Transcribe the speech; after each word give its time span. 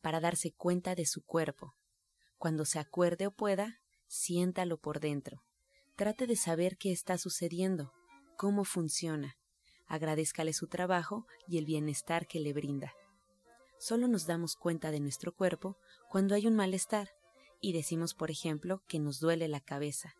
para 0.00 0.20
darse 0.20 0.52
cuenta 0.52 0.94
de 0.94 1.06
su 1.06 1.24
cuerpo. 1.24 1.74
Cuando 2.38 2.64
se 2.64 2.78
acuerde 2.78 3.26
o 3.26 3.30
pueda, 3.30 3.80
siéntalo 4.06 4.78
por 4.78 5.00
dentro. 5.00 5.42
Trate 5.96 6.26
de 6.26 6.36
saber 6.36 6.78
qué 6.78 6.92
está 6.92 7.18
sucediendo, 7.18 7.92
cómo 8.36 8.64
funciona. 8.64 9.36
Agradezcale 9.86 10.52
su 10.52 10.66
trabajo 10.66 11.26
y 11.46 11.58
el 11.58 11.66
bienestar 11.66 12.26
que 12.26 12.40
le 12.40 12.52
brinda. 12.52 12.94
Solo 13.78 14.08
nos 14.08 14.26
damos 14.26 14.56
cuenta 14.56 14.90
de 14.90 15.00
nuestro 15.00 15.34
cuerpo 15.34 15.76
cuando 16.08 16.34
hay 16.34 16.46
un 16.46 16.54
malestar 16.54 17.10
y 17.60 17.72
decimos, 17.72 18.14
por 18.14 18.30
ejemplo, 18.30 18.82
que 18.86 18.98
nos 18.98 19.20
duele 19.20 19.48
la 19.48 19.60
cabeza. 19.60 20.14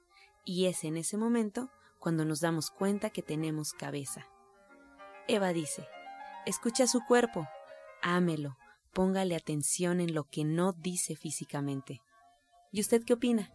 Y 0.45 0.67
es 0.67 0.85
en 0.85 0.97
ese 0.97 1.17
momento 1.17 1.71
cuando 1.99 2.25
nos 2.25 2.41
damos 2.41 2.71
cuenta 2.71 3.11
que 3.11 3.23
tenemos 3.23 3.73
cabeza. 3.73 4.27
Eva 5.29 5.53
dice, 5.53 5.87
escucha 6.47 6.87
su 6.87 7.01
cuerpo, 7.07 7.47
ámelo, 8.03 8.57
póngale 8.93 9.35
atención 9.35 10.01
en 10.01 10.15
lo 10.15 10.25
que 10.25 10.45
no 10.45 10.73
dice 10.73 11.17
físicamente. 11.17 12.01
¿Y 12.73 12.81
usted 12.81 13.03
qué 13.05 13.15
opina? 13.15 13.51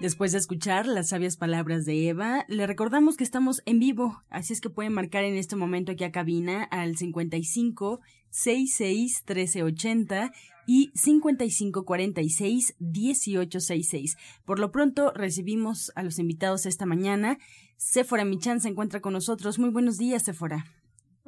Después 0.00 0.30
de 0.30 0.38
escuchar 0.38 0.86
las 0.86 1.08
sabias 1.08 1.36
palabras 1.36 1.84
de 1.84 2.08
Eva, 2.08 2.44
le 2.46 2.68
recordamos 2.68 3.16
que 3.16 3.24
estamos 3.24 3.62
en 3.66 3.80
vivo, 3.80 4.22
así 4.30 4.52
es 4.52 4.60
que 4.60 4.70
pueden 4.70 4.92
marcar 4.92 5.24
en 5.24 5.36
este 5.36 5.56
momento 5.56 5.90
aquí 5.90 6.04
a 6.04 6.12
cabina 6.12 6.62
al 6.62 6.96
55 6.96 8.00
66 8.30 9.24
1380 9.26 10.32
y 10.68 10.92
55 10.94 11.84
46 11.84 12.76
1866. 12.78 14.16
Por 14.44 14.60
lo 14.60 14.70
pronto 14.70 15.12
recibimos 15.12 15.90
a 15.96 16.04
los 16.04 16.20
invitados 16.20 16.66
esta 16.66 16.86
mañana. 16.86 17.38
Sephora 17.76 18.24
Michan 18.24 18.60
se 18.60 18.68
encuentra 18.68 19.00
con 19.00 19.14
nosotros. 19.14 19.58
Muy 19.58 19.70
buenos 19.70 19.98
días, 19.98 20.22
Sephora. 20.22 20.66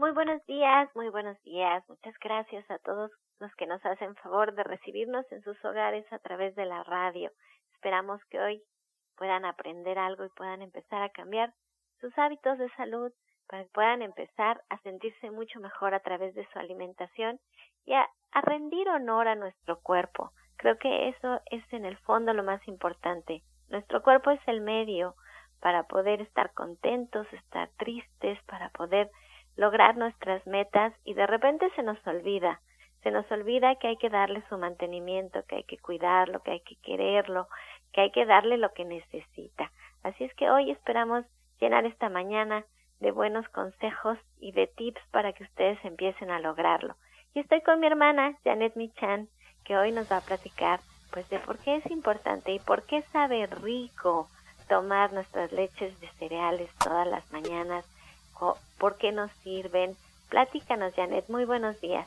Muy 0.01 0.13
buenos 0.13 0.43
días, 0.47 0.89
muy 0.97 1.11
buenos 1.11 1.39
días. 1.43 1.87
Muchas 1.87 2.15
gracias 2.21 2.65
a 2.71 2.79
todos 2.79 3.11
los 3.39 3.55
que 3.57 3.67
nos 3.67 3.85
hacen 3.85 4.17
favor 4.17 4.55
de 4.55 4.65
recibirnos 4.65 5.31
en 5.31 5.43
sus 5.43 5.63
hogares 5.63 6.11
a 6.11 6.19
través 6.21 6.55
de 6.55 6.65
la 6.65 6.83
radio. 6.85 7.31
Esperamos 7.75 8.19
que 8.31 8.41
hoy 8.41 8.63
puedan 9.19 9.45
aprender 9.45 9.99
algo 9.99 10.25
y 10.25 10.31
puedan 10.31 10.63
empezar 10.63 11.03
a 11.03 11.11
cambiar 11.11 11.53
sus 12.01 12.17
hábitos 12.17 12.57
de 12.57 12.71
salud 12.77 13.13
para 13.47 13.65
que 13.65 13.71
puedan 13.75 14.01
empezar 14.01 14.63
a 14.71 14.79
sentirse 14.79 15.31
mucho 15.31 15.61
mejor 15.61 15.93
a 15.93 16.01
través 16.01 16.35
de 16.35 16.49
su 16.51 16.59
alimentación 16.59 17.39
y 17.85 17.93
a, 17.93 18.09
a 18.33 18.41
rendir 18.41 18.89
honor 18.89 19.29
a 19.29 19.35
nuestro 19.35 19.81
cuerpo. 19.81 20.33
Creo 20.57 20.79
que 20.79 21.11
eso 21.11 21.43
es 21.51 21.63
en 21.75 21.85
el 21.85 21.99
fondo 21.99 22.33
lo 22.33 22.43
más 22.43 22.67
importante. 22.69 23.43
Nuestro 23.69 24.03
cuerpo 24.03 24.31
es 24.31 24.41
el 24.47 24.63
medio 24.63 25.15
para 25.61 25.83
poder 25.83 26.23
estar 26.23 26.55
contentos, 26.55 27.31
estar 27.35 27.69
tristes, 27.77 28.43
para 28.45 28.71
poder 28.71 29.11
lograr 29.61 29.97
nuestras 29.97 30.47
metas 30.47 30.93
y 31.05 31.15
de 31.15 31.27
repente 31.27 31.71
se 31.77 31.83
nos 31.83 31.99
olvida 32.07 32.61
se 33.03 33.11
nos 33.11 33.31
olvida 33.31 33.77
que 33.77 33.89
hay 33.89 33.97
que 33.97 34.11
darle 34.11 34.43
su 34.49 34.59
mantenimiento, 34.59 35.43
que 35.47 35.57
hay 35.57 35.65
que 35.65 35.79
cuidarlo, 35.79 36.43
que 36.43 36.53
hay 36.53 36.61
que 36.61 36.77
quererlo, 36.77 37.49
que 37.93 38.03
hay 38.03 38.11
que 38.11 38.27
darle 38.27 38.59
lo 38.59 38.73
que 38.73 38.85
necesita. 38.85 39.71
Así 40.03 40.25
es 40.25 40.35
que 40.35 40.51
hoy 40.51 40.71
esperamos 40.71 41.25
llenar 41.61 41.87
esta 41.87 42.09
mañana 42.09 42.65
de 43.01 43.11
buenos 43.11 43.49
consejos 43.49 44.19
y 44.39 44.53
de 44.53 44.67
tips 44.67 45.01
para 45.11 45.33
que 45.33 45.45
ustedes 45.45 45.83
empiecen 45.85 46.31
a 46.31 46.41
lograrlo. 46.41 46.95
Y 47.35 47.41
estoy 47.41 47.63
con 47.63 47.81
mi 47.81 47.87
hermana 47.87 48.37
Janet 48.45 48.77
Michan, 48.77 49.29
que 49.65 49.79
hoy 49.79 49.93
nos 49.93 50.11
va 50.11 50.19
a 50.19 50.23
platicar 50.23 50.81
pues 51.11 51.29
de 51.29 51.39
por 51.39 51.59
qué 51.59 51.77
es 51.77 51.91
importante 51.91 52.53
y 52.53 52.59
por 52.61 52.85
qué 52.87 53.03
sabe 53.13 53.47
rico 53.47 54.29
tomar 54.69 55.13
nuestras 55.13 55.51
leches 55.53 55.99
de 56.01 56.09
cereales 56.19 56.71
todas 56.79 57.07
las 57.07 57.33
mañanas, 57.33 57.85
por 58.79 58.97
qué 58.99 59.13
nos 59.13 59.31
sirven. 59.43 59.95
Platícanos, 60.29 60.95
Janet. 60.95 61.29
Muy 61.29 61.45
buenos 61.45 61.81
días. 61.81 62.07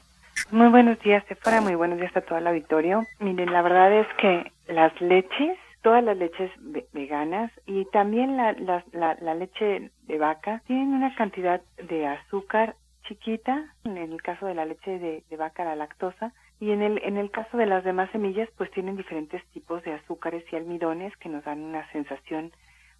Muy 0.51 0.67
buenos 0.67 0.99
días, 0.99 1.23
Sephora. 1.27 1.61
Muy 1.61 1.75
buenos 1.75 1.99
días 1.99 2.15
a 2.15 2.21
todo 2.21 2.37
el 2.37 2.47
auditorio. 2.47 3.03
Miren, 3.19 3.51
la 3.51 3.61
verdad 3.61 3.91
es 3.93 4.07
que 4.19 4.51
las 4.67 4.99
leches, 5.01 5.57
todas 5.81 6.03
las 6.03 6.17
leches 6.17 6.51
veganas 6.91 7.51
y 7.65 7.85
también 7.85 8.37
la, 8.37 8.53
la, 8.53 8.83
la, 8.91 9.35
leche 9.35 9.91
de 10.03 10.17
vaca 10.17 10.61
tienen 10.67 10.93
una 10.93 11.15
cantidad 11.15 11.61
de 11.77 12.07
azúcar 12.07 12.75
chiquita, 13.07 13.73
en 13.83 13.97
el 13.97 14.21
caso 14.21 14.45
de 14.45 14.55
la 14.55 14.65
leche 14.65 14.97
de, 14.99 15.23
de, 15.29 15.37
vaca 15.37 15.65
la 15.65 15.75
lactosa, 15.75 16.33
y 16.59 16.71
en 16.71 16.81
el, 16.81 17.01
en 17.03 17.17
el 17.17 17.31
caso 17.31 17.57
de 17.57 17.65
las 17.65 17.83
demás 17.83 18.09
semillas 18.11 18.49
pues 18.57 18.71
tienen 18.71 18.95
diferentes 18.95 19.43
tipos 19.47 19.83
de 19.83 19.93
azúcares 19.93 20.45
y 20.51 20.55
almidones 20.55 21.15
que 21.17 21.29
nos 21.29 21.43
dan 21.43 21.61
una 21.61 21.89
sensación 21.91 22.53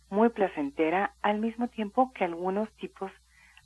muy 0.10 0.30
placentera, 0.30 1.14
al 1.22 1.40
mismo 1.40 1.70
tiempo 1.70 2.12
que 2.14 2.26
algunos 2.26 2.70
tipos 2.74 3.12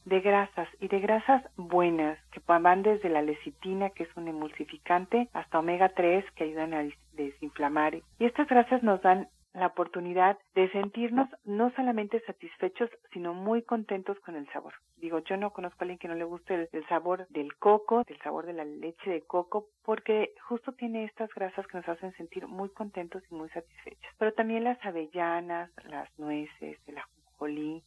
de 0.07 0.21
grasas 0.21 0.69
y 0.79 0.87
de 0.87 0.99
grasas 0.99 1.43
buenas 1.57 2.17
que 2.31 2.41
van 2.47 2.81
desde 2.81 3.09
la 3.09 3.21
lecitina 3.21 3.89
que 3.89 4.03
es 4.03 4.09
un 4.15 4.27
emulsificante 4.27 5.27
hasta 5.33 5.59
omega 5.59 5.89
3 5.89 6.23
que 6.31 6.45
ayudan 6.45 6.73
a 6.73 6.85
desinflamar 7.13 7.95
y 7.95 8.03
estas 8.19 8.47
grasas 8.47 8.83
nos 8.83 9.01
dan 9.01 9.27
la 9.53 9.67
oportunidad 9.67 10.37
de 10.53 10.69
sentirnos 10.71 11.27
no 11.43 11.71
solamente 11.75 12.21
satisfechos, 12.27 12.91
sino 13.11 13.33
muy 13.33 13.63
contentos 13.63 14.19
con 14.19 14.35
el 14.35 14.47
sabor. 14.53 14.73
Digo, 14.97 15.19
yo 15.19 15.35
no 15.35 15.51
conozco 15.51 15.77
a 15.79 15.83
alguien 15.83 15.97
que 15.97 16.07
no 16.07 16.13
le 16.13 16.25
guste 16.25 16.69
el, 16.71 16.87
sabor 16.87 17.27
del 17.29 17.55
coco, 17.55 18.03
el 18.05 18.19
sabor 18.19 18.45
de 18.45 18.53
la 18.53 18.65
leche 18.65 19.09
de 19.09 19.23
coco, 19.23 19.65
porque 19.83 20.33
justo 20.47 20.73
tiene 20.73 21.05
estas 21.05 21.33
grasas 21.33 21.65
que 21.65 21.77
nos 21.77 21.89
hacen 21.89 22.13
sentir 22.17 22.47
muy 22.47 22.69
contentos 22.69 23.23
y 23.31 23.33
muy 23.33 23.49
satisfechos. 23.49 24.13
Pero 24.19 24.33
también 24.33 24.63
las 24.63 24.83
avellanas, 24.85 25.71
las 25.85 26.07
nueces, 26.19 26.77
el 26.85 26.97
ajonjolí, 26.99 27.83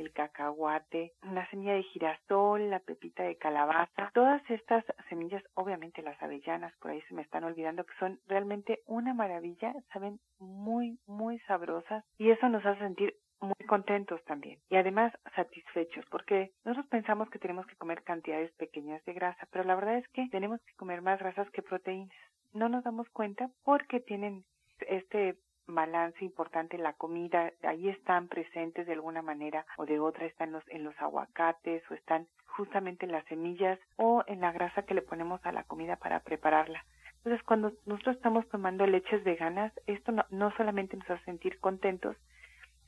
el 0.00 0.12
cacahuate, 0.12 1.12
la 1.22 1.48
semilla 1.50 1.74
de 1.74 1.82
girasol, 1.82 2.70
la 2.70 2.80
pepita 2.80 3.22
de 3.22 3.36
calabaza, 3.36 4.10
todas 4.14 4.42
estas 4.50 4.84
semillas, 5.08 5.42
obviamente 5.54 6.02
las 6.02 6.20
avellanas, 6.22 6.74
por 6.78 6.90
ahí 6.90 7.00
se 7.02 7.14
me 7.14 7.22
están 7.22 7.44
olvidando 7.44 7.84
que 7.84 7.94
son 7.98 8.18
realmente 8.26 8.80
una 8.86 9.14
maravilla, 9.14 9.74
saben 9.92 10.18
muy, 10.38 10.98
muy 11.06 11.38
sabrosas 11.40 12.04
y 12.18 12.30
eso 12.30 12.48
nos 12.48 12.64
hace 12.64 12.80
sentir 12.80 13.14
muy 13.40 13.66
contentos 13.66 14.22
también 14.24 14.58
y 14.68 14.76
además 14.76 15.12
satisfechos 15.34 16.04
porque 16.10 16.52
nosotros 16.64 16.86
pensamos 16.88 17.30
que 17.30 17.38
tenemos 17.38 17.66
que 17.66 17.76
comer 17.76 18.02
cantidades 18.02 18.52
pequeñas 18.52 19.02
de 19.04 19.14
grasa, 19.14 19.48
pero 19.50 19.64
la 19.64 19.74
verdad 19.74 19.96
es 19.96 20.08
que 20.08 20.28
tenemos 20.30 20.60
que 20.62 20.74
comer 20.74 21.00
más 21.00 21.18
grasas 21.18 21.50
que 21.50 21.62
proteínas. 21.62 22.16
No 22.52 22.68
nos 22.68 22.84
damos 22.84 23.08
cuenta 23.10 23.50
porque 23.64 24.00
tienen 24.00 24.44
este 24.80 25.36
balance 25.74 26.24
importante 26.24 26.76
en 26.76 26.82
la 26.82 26.92
comida, 26.94 27.52
ahí 27.62 27.88
están 27.88 28.28
presentes 28.28 28.86
de 28.86 28.92
alguna 28.92 29.22
manera 29.22 29.66
o 29.76 29.86
de 29.86 30.00
otra, 30.00 30.26
están 30.26 30.52
los, 30.52 30.66
en 30.68 30.84
los 30.84 30.98
aguacates 31.00 31.82
o 31.90 31.94
están 31.94 32.26
justamente 32.46 33.06
en 33.06 33.12
las 33.12 33.24
semillas 33.26 33.78
o 33.96 34.22
en 34.26 34.40
la 34.40 34.52
grasa 34.52 34.82
que 34.82 34.94
le 34.94 35.02
ponemos 35.02 35.44
a 35.44 35.52
la 35.52 35.64
comida 35.64 35.96
para 35.96 36.20
prepararla. 36.20 36.84
Entonces, 37.18 37.42
cuando 37.44 37.72
nosotros 37.84 38.16
estamos 38.16 38.48
tomando 38.48 38.86
leches 38.86 39.22
veganas, 39.24 39.72
esto 39.86 40.12
no, 40.12 40.24
no 40.30 40.50
solamente 40.56 40.96
nos 40.96 41.10
hace 41.10 41.24
sentir 41.24 41.58
contentos, 41.60 42.16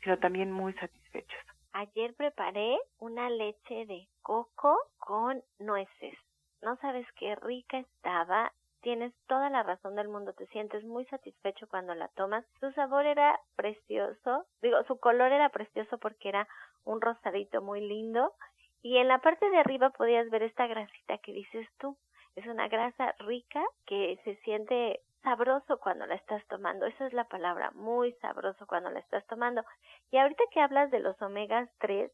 sino 0.02 0.18
también 0.18 0.50
muy 0.50 0.72
satisfechos. 0.74 1.40
Ayer 1.74 2.14
preparé 2.14 2.78
una 2.98 3.30
leche 3.30 3.86
de 3.86 4.08
coco 4.22 4.76
con 4.98 5.42
nueces. 5.58 6.18
No 6.62 6.76
sabes 6.76 7.06
qué 7.18 7.34
rica 7.36 7.78
estaba 7.78 8.52
tienes 8.82 9.14
toda 9.26 9.48
la 9.48 9.62
razón 9.62 9.94
del 9.94 10.08
mundo, 10.08 10.34
te 10.34 10.46
sientes 10.48 10.84
muy 10.84 11.04
satisfecho 11.06 11.66
cuando 11.68 11.94
la 11.94 12.08
tomas. 12.08 12.44
Su 12.60 12.70
sabor 12.72 13.06
era 13.06 13.38
precioso, 13.56 14.44
digo, 14.60 14.82
su 14.84 14.98
color 14.98 15.32
era 15.32 15.48
precioso 15.48 15.98
porque 15.98 16.28
era 16.28 16.46
un 16.84 17.00
rosadito 17.00 17.62
muy 17.62 17.80
lindo 17.80 18.34
y 18.82 18.98
en 18.98 19.08
la 19.08 19.18
parte 19.18 19.48
de 19.48 19.58
arriba 19.58 19.90
podías 19.90 20.28
ver 20.30 20.42
esta 20.42 20.66
grasita 20.66 21.18
que 21.18 21.32
dices 21.32 21.68
tú. 21.78 21.96
Es 22.34 22.46
una 22.46 22.68
grasa 22.68 23.14
rica 23.18 23.62
que 23.86 24.18
se 24.24 24.36
siente 24.36 25.00
sabroso 25.22 25.78
cuando 25.78 26.06
la 26.06 26.16
estás 26.16 26.44
tomando. 26.48 26.86
Esa 26.86 27.06
es 27.06 27.12
la 27.12 27.24
palabra, 27.24 27.70
muy 27.72 28.12
sabroso 28.14 28.66
cuando 28.66 28.90
la 28.90 29.00
estás 29.00 29.24
tomando. 29.26 29.62
Y 30.10 30.16
ahorita 30.18 30.42
que 30.50 30.60
hablas 30.60 30.90
de 30.90 30.98
los 30.98 31.20
omegas 31.22 31.70
3, 31.78 32.10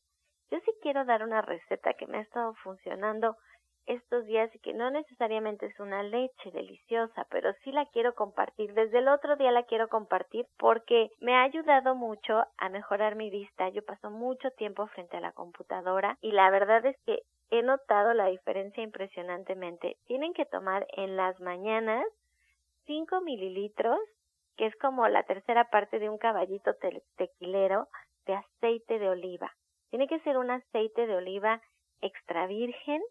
yo 0.50 0.58
sí 0.60 0.72
quiero 0.82 1.04
dar 1.04 1.22
una 1.22 1.40
receta 1.40 1.94
que 1.94 2.06
me 2.06 2.18
ha 2.18 2.22
estado 2.22 2.54
funcionando 2.62 3.36
estos 3.88 4.26
días 4.26 4.54
y 4.54 4.58
que 4.58 4.74
no 4.74 4.90
necesariamente 4.90 5.66
es 5.66 5.80
una 5.80 6.02
leche 6.02 6.50
deliciosa, 6.52 7.26
pero 7.30 7.52
sí 7.64 7.72
la 7.72 7.86
quiero 7.86 8.14
compartir. 8.14 8.74
Desde 8.74 8.98
el 8.98 9.08
otro 9.08 9.36
día 9.36 9.50
la 9.50 9.64
quiero 9.64 9.88
compartir 9.88 10.46
porque 10.58 11.10
me 11.20 11.34
ha 11.34 11.42
ayudado 11.42 11.94
mucho 11.94 12.44
a 12.58 12.68
mejorar 12.68 13.16
mi 13.16 13.30
vista. 13.30 13.68
Yo 13.70 13.84
paso 13.84 14.10
mucho 14.10 14.50
tiempo 14.52 14.86
frente 14.88 15.16
a 15.16 15.20
la 15.20 15.32
computadora 15.32 16.18
y 16.20 16.32
la 16.32 16.50
verdad 16.50 16.84
es 16.84 16.96
que 17.06 17.22
he 17.50 17.62
notado 17.62 18.12
la 18.12 18.26
diferencia 18.26 18.82
impresionantemente. 18.82 19.96
Tienen 20.06 20.34
que 20.34 20.44
tomar 20.44 20.86
en 20.96 21.16
las 21.16 21.40
mañanas 21.40 22.04
5 22.86 23.22
mililitros, 23.22 23.98
que 24.56 24.66
es 24.66 24.76
como 24.76 25.08
la 25.08 25.22
tercera 25.22 25.70
parte 25.70 25.98
de 25.98 26.10
un 26.10 26.18
caballito 26.18 26.72
tequilero 27.16 27.88
de 28.26 28.34
aceite 28.34 28.98
de 28.98 29.08
oliva. 29.08 29.50
Tiene 29.88 30.08
que 30.08 30.20
ser 30.20 30.36
un 30.36 30.50
aceite 30.50 31.06
de 31.06 31.16
oliva 31.16 31.62
extra 32.02 32.46
virgen 32.46 33.02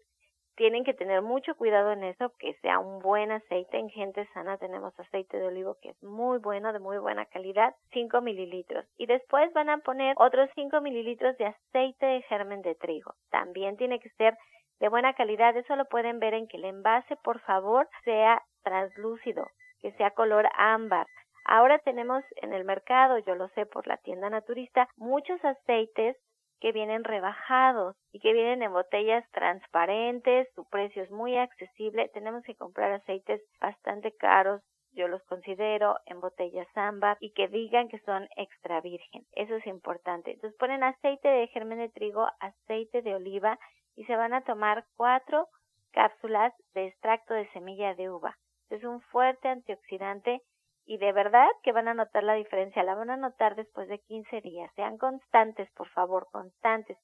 tienen 0.58 0.82
que 0.82 0.92
tener 0.92 1.22
mucho 1.22 1.54
cuidado 1.54 1.92
en 1.92 2.02
eso, 2.02 2.32
que 2.36 2.52
sea 2.54 2.80
un 2.80 2.98
buen 2.98 3.30
aceite. 3.30 3.78
En 3.78 3.88
gente 3.90 4.28
sana 4.34 4.58
tenemos 4.58 4.92
aceite 4.98 5.38
de 5.38 5.46
olivo 5.46 5.76
que 5.80 5.90
es 5.90 6.02
muy 6.02 6.38
bueno, 6.38 6.72
de 6.72 6.80
muy 6.80 6.98
buena 6.98 7.26
calidad, 7.26 7.76
5 7.92 8.20
mililitros. 8.20 8.84
Y 8.98 9.06
después 9.06 9.52
van 9.52 9.70
a 9.70 9.78
poner 9.78 10.16
otros 10.18 10.50
5 10.56 10.80
mililitros 10.80 11.38
de 11.38 11.46
aceite 11.46 12.06
de 12.06 12.22
germen 12.22 12.62
de 12.62 12.74
trigo. 12.74 13.14
También 13.30 13.76
tiene 13.76 14.00
que 14.00 14.10
ser 14.10 14.36
de 14.80 14.88
buena 14.88 15.14
calidad. 15.14 15.56
Eso 15.56 15.76
lo 15.76 15.84
pueden 15.84 16.18
ver 16.18 16.34
en 16.34 16.48
que 16.48 16.56
el 16.56 16.64
envase, 16.64 17.14
por 17.22 17.38
favor, 17.42 17.88
sea 18.04 18.42
translúcido, 18.64 19.46
que 19.80 19.92
sea 19.92 20.10
color 20.10 20.48
ámbar. 20.56 21.06
Ahora 21.44 21.78
tenemos 21.78 22.24
en 22.42 22.52
el 22.52 22.64
mercado, 22.64 23.18
yo 23.18 23.36
lo 23.36 23.48
sé 23.50 23.64
por 23.64 23.86
la 23.86 23.96
tienda 23.98 24.28
naturista, 24.28 24.88
muchos 24.96 25.42
aceites 25.44 26.16
que 26.60 26.72
vienen 26.72 27.04
rebajados 27.04 27.96
y 28.12 28.20
que 28.20 28.32
vienen 28.32 28.62
en 28.62 28.72
botellas 28.72 29.24
transparentes, 29.32 30.48
su 30.54 30.64
precio 30.68 31.02
es 31.02 31.10
muy 31.10 31.36
accesible, 31.36 32.10
tenemos 32.14 32.42
que 32.44 32.56
comprar 32.56 32.92
aceites 32.92 33.42
bastante 33.60 34.12
caros, 34.16 34.62
yo 34.92 35.06
los 35.06 35.22
considero 35.24 35.96
en 36.06 36.20
botellas 36.20 36.66
ámbar 36.74 37.16
y 37.20 37.32
que 37.32 37.48
digan 37.48 37.88
que 37.88 38.00
son 38.00 38.28
extra 38.36 38.80
virgen. 38.80 39.24
Eso 39.32 39.54
es 39.56 39.66
importante. 39.66 40.32
Entonces 40.32 40.58
ponen 40.58 40.82
aceite 40.82 41.28
de 41.28 41.46
germen 41.48 41.78
de 41.78 41.88
trigo, 41.88 42.26
aceite 42.40 43.02
de 43.02 43.14
oliva 43.14 43.58
y 43.94 44.04
se 44.04 44.16
van 44.16 44.34
a 44.34 44.42
tomar 44.42 44.86
cuatro 44.96 45.48
cápsulas 45.92 46.52
de 46.74 46.86
extracto 46.86 47.34
de 47.34 47.48
semilla 47.50 47.94
de 47.94 48.10
uva. 48.10 48.36
Es 48.70 48.84
un 48.84 49.00
fuerte 49.00 49.48
antioxidante 49.48 50.42
y 50.88 50.96
de 50.96 51.12
verdad 51.12 51.48
que 51.62 51.72
van 51.72 51.86
a 51.86 51.92
notar 51.92 52.24
la 52.24 52.32
diferencia, 52.32 52.82
la 52.82 52.94
van 52.94 53.10
a 53.10 53.18
notar 53.18 53.54
después 53.56 53.88
de 53.88 53.98
15 53.98 54.40
días. 54.40 54.72
Sean 54.74 54.96
constantes, 54.96 55.70
por 55.72 55.86
favor, 55.90 56.26
constantes. 56.32 56.96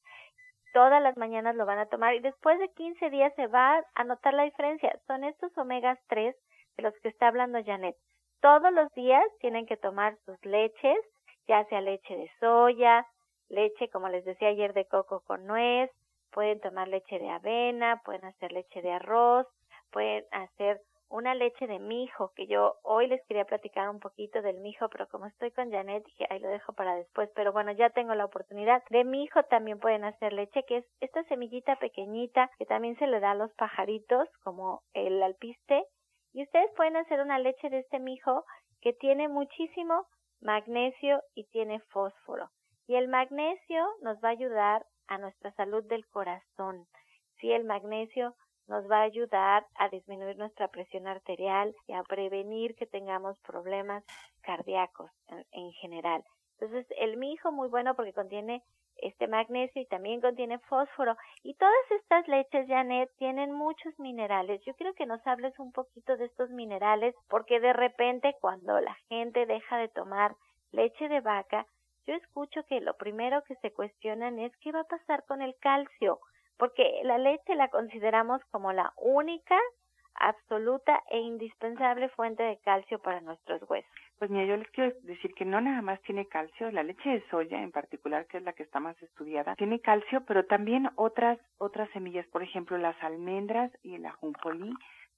Todas 0.73 1.03
las 1.03 1.19
mañanas 1.19 1.55
lo 1.55 1.67
van 1.67 1.79
a 1.79 1.87
tomar 1.87 2.15
y 2.15 2.21
después 2.21 2.59
de 2.59 2.71
15 2.71 3.11
días 3.11 3.33
se 3.37 3.47
va 3.47 3.85
a 3.95 4.05
notar 4.05 4.33
la 4.33 4.45
diferencia. 4.45 4.99
Son 5.07 5.23
estos 5.23 5.57
omegas 5.59 5.99
3 6.09 6.35
de 6.79 6.83
los 6.83 6.95
que 7.03 7.09
está 7.09 7.29
hablando 7.29 7.63
Janet. 7.63 7.95
Todos 8.41 8.73
los 8.73 8.91
días 8.95 9.23
tienen 9.41 9.67
que 9.67 9.77
tomar 9.77 10.17
sus 10.25 10.43
leches, 10.47 10.99
ya 11.47 11.63
sea 11.67 11.83
leche 11.83 12.17
de 12.17 12.31
soya, 12.41 13.07
leche, 13.51 13.91
como 13.91 14.09
les 14.09 14.25
decía 14.25 14.49
ayer, 14.49 14.73
de 14.73 14.87
coco 14.87 15.21
con 15.27 15.47
nuez, 15.47 15.91
pueden 16.33 16.59
tomar 16.61 16.89
leche 16.89 17.19
de 17.19 17.29
avena, 17.29 18.01
pueden 18.03 18.25
hacer 18.25 18.51
leche 18.51 18.81
de 18.81 18.93
arroz, 18.93 19.47
pueden 19.93 20.25
hacer 20.31 20.81
una 21.09 21.35
leche 21.35 21.67
de 21.67 21.79
mijo, 21.79 22.33
que 22.35 22.47
yo 22.47 22.77
hoy 22.83 23.07
les 23.07 23.25
quería 23.27 23.45
platicar 23.45 23.89
un 23.89 24.01
poquito 24.01 24.43
del 24.43 24.59
mijo, 24.59 24.89
pero 24.89 25.09
como 25.09 25.27
estoy 25.27 25.51
con 25.53 25.71
Janet, 25.71 26.05
dije, 26.05 26.27
ahí 26.31 26.39
lo 26.41 26.49
dejo 26.49 26.73
para 26.73 26.97
después, 26.97 27.31
pero 27.35 27.53
bueno, 27.53 27.73
ya 27.73 27.91
tengo 27.91 28.15
la 28.15 28.25
oportunidad. 28.25 28.83
De 28.91 29.05
mijo 29.05 29.43
también 29.45 29.79
pueden 29.79 30.05
hacer 30.05 30.33
leche, 30.33 30.65
que 30.65 30.79
es 30.79 30.87
esta 31.01 31.23
semillita 31.25 31.77
pequeñita 31.77 32.51
que 32.59 32.67
también 32.67 32.97
se 32.99 33.07
le 33.07 33.21
da 33.21 33.33
a 33.33 33.37
los 33.37 33.53
pajaritos, 33.55 34.29
como 34.43 34.83
el 34.93 35.23
alpiste, 35.23 35.85
y 36.33 36.43
ustedes 36.43 36.71
pueden 36.77 36.97
hacer 36.97 37.21
una 37.21 37.39
leche 37.39 37.71
de 37.71 37.79
este 37.79 38.01
mijo 38.01 38.45
que 38.81 38.93
tiene 38.93 39.29
muchísimo 39.29 40.07
magnesio 40.41 41.23
y 41.35 41.45
tiene 41.45 41.81
fósforo. 41.91 42.51
Y 42.87 42.97
el 42.97 43.09
magnesio 43.09 43.87
nos 44.03 44.23
va 44.23 44.29
a 44.29 44.33
ayudar 44.33 44.85
a 45.07 45.19
nuestra 45.19 45.53
salud 45.53 45.85
del 45.85 46.07
corazón. 46.09 46.87
Si 47.39 47.53
el 47.53 47.65
magnesio 47.65 48.35
nos 48.69 48.91
va 48.91 48.99
a 48.99 49.05
ayudar 49.05 49.67
a 49.77 49.89
disminuir 49.89 50.37
nuestra 50.37 50.69
presión 50.69 51.07
arterial 51.07 51.75
y 51.87 51.93
a 51.93 52.03
prevenir 52.03 52.75
que 52.77 52.87
tengamos 52.87 53.39
problemas 53.41 54.05
cardíacos 54.43 55.11
en, 55.53 55.73
general. 55.73 56.25
Entonces, 56.59 56.87
el 56.99 57.17
mijo 57.17 57.53
muy 57.53 57.69
bueno 57.69 57.95
porque 57.95 58.13
contiene 58.13 58.63
este 58.97 59.27
magnesio 59.27 59.83
y 59.83 59.87
también 59.87 60.21
contiene 60.21 60.59
fósforo. 60.61 61.17
Y 61.43 61.55
todas 61.55 61.91
estas 61.91 62.27
leches, 62.29 62.69
Janet, 62.69 63.11
tienen 63.19 63.53
muchos 63.53 63.99
minerales. 63.99 64.63
Yo 64.65 64.75
quiero 64.75 64.95
que 64.95 65.07
nos 65.07 65.25
hables 65.27 65.59
un 65.59 65.73
poquito 65.73 66.17
de 66.17 66.27
estos 66.27 66.51
minerales 66.51 67.15
porque 67.29 67.61
de 67.61 67.73
repente 67.73 68.35
cuando 68.41 68.81
la 68.81 68.95
gente 69.09 69.47
deja 69.47 69.79
de 69.79 69.89
tomar 69.89 70.37
leche 70.71 71.09
de 71.09 71.21
vaca, 71.21 71.67
yo 72.07 72.15
escucho 72.15 72.63
que 72.69 72.81
lo 72.81 72.97
primero 72.97 73.43
que 73.45 73.57
se 73.57 73.73
cuestionan 73.73 74.39
es 74.39 74.53
qué 74.59 74.73
va 74.73 74.81
a 74.81 74.85
pasar 74.85 75.25
con 75.25 75.43
el 75.43 75.57
calcio 75.57 76.21
porque 76.59 77.01
la 77.05 77.19
leche 77.19 77.55
la 77.55 77.69
consideramos 77.69 78.45
como 78.51 78.73
la 78.73 78.93
única, 78.97 79.59
absoluta 80.17 81.03
e 81.11 81.19
indispensable 81.19 82.09
fuente 82.11 82.43
de 82.43 82.59
calcio 82.59 82.99
para 83.01 83.21
nuestros 83.21 83.69
huesos. 83.69 83.91
Pues 84.19 84.31
mira, 84.31 84.45
yo 84.45 84.57
les 84.57 84.71
quiero 84.71 84.95
decir 85.03 85.35
que 85.35 85.45
no 85.45 85.61
nada 85.61 85.83
más 85.83 86.01
tiene 86.03 86.27
calcio, 86.27 86.71
la 86.71 86.85
leche 86.85 87.11
de 87.11 87.29
soya 87.31 87.61
en 87.61 87.73
particular, 87.73 88.27
que 88.27 88.39
es 88.39 88.45
la 88.45 88.53
que 88.53 88.63
está 88.63 88.79
más 88.79 89.01
estudiada, 89.03 89.57
tiene 89.57 89.81
calcio, 89.81 90.25
pero 90.25 90.47
también 90.47 90.89
otras 90.95 91.39
otras 91.59 91.91
semillas, 91.91 92.27
por 92.29 92.43
ejemplo, 92.43 92.79
las 92.79 93.01
almendras 93.03 93.73
y 93.83 93.97
el 93.97 94.07
ajonjolí 94.07 94.73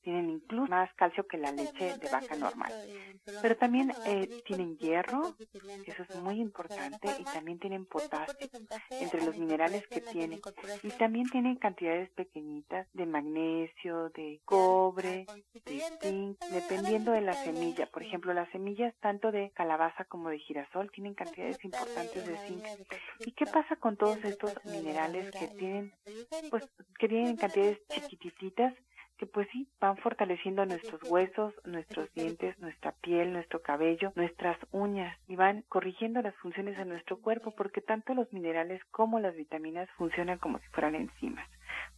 tienen 0.07 0.31
incluso 0.31 0.71
más 0.71 0.89
calcio 0.95 1.27
que 1.27 1.37
la 1.37 1.51
leche 1.51 1.99
de 1.99 2.09
vaca 2.09 2.37
normal. 2.37 2.73
Pero 3.43 3.57
también 3.57 3.93
eh, 4.07 4.41
tienen 4.47 4.79
hierro, 4.79 5.35
eso 5.85 6.03
es 6.09 6.23
muy 6.23 6.41
importante, 6.41 7.09
y 7.19 7.25
también 7.25 7.59
tienen 7.59 7.87
potasio, 7.87 8.49
entre 8.91 9.25
los 9.25 9.37
minerales 9.37 9.85
que 9.89 10.01
tienen. 10.01 10.41
Y 10.85 10.91
también 10.91 11.29
tienen 11.29 11.57
cantidades 11.57 12.09
pequeñitas 12.11 12.87
de 12.93 13.05
magnesio, 13.05 14.11
de 14.11 14.41
cobre, 14.45 15.27
de 15.65 15.81
zinc, 16.01 16.39
dependiendo 16.53 17.11
de 17.11 17.23
la 17.23 17.33
semilla. 17.33 17.87
Por 17.87 18.05
ejemplo, 18.05 18.33
las 18.33 18.49
semillas 18.51 18.95
tanto 19.01 19.33
de 19.33 19.51
calabaza 19.57 20.05
como 20.05 20.29
de 20.29 20.39
girasol 20.39 20.89
tienen 20.93 21.15
cantidades 21.15 21.65
importantes 21.65 22.25
de 22.25 22.37
zinc. 22.47 22.65
¿Y 23.27 23.33
qué 23.33 23.47
pasa 23.47 23.75
con 23.75 23.97
todos 23.97 24.25
estos 24.25 24.55
minerales 24.67 25.33
que 25.33 25.49
tienen, 25.49 25.93
pues, 26.49 26.63
que 26.97 27.09
tienen 27.09 27.37
cantidades 27.37 27.81
chiquititas? 28.09 28.73
Que 29.17 29.27
pues 29.27 29.49
sí, 29.53 29.69
van 29.81 29.97
fortaleciendo 29.97 30.65
nuestros 30.67 31.03
huesos, 31.11 31.55
nuestros 31.65 32.13
dientes, 32.15 32.59
nuestra 32.59 32.93
piel, 32.93 33.33
nuestro 33.33 33.63
cabello, 33.63 34.13
nuestras 34.15 34.59
uñas 34.73 35.17
y 35.27 35.37
van 35.37 35.63
corrigiendo 35.69 36.21
las 36.23 36.35
funciones 36.37 36.77
de 36.77 36.85
nuestro 36.85 37.21
cuerpo 37.21 37.53
porque 37.53 37.81
tanto 37.81 38.15
los 38.15 38.33
minerales 38.33 38.83
como 38.91 39.21
las 39.21 39.35
vitaminas 39.35 39.89
funcionan 39.97 40.39
como 40.39 40.59
si 40.59 40.69
fueran 40.69 40.95
enzimas. 40.95 41.49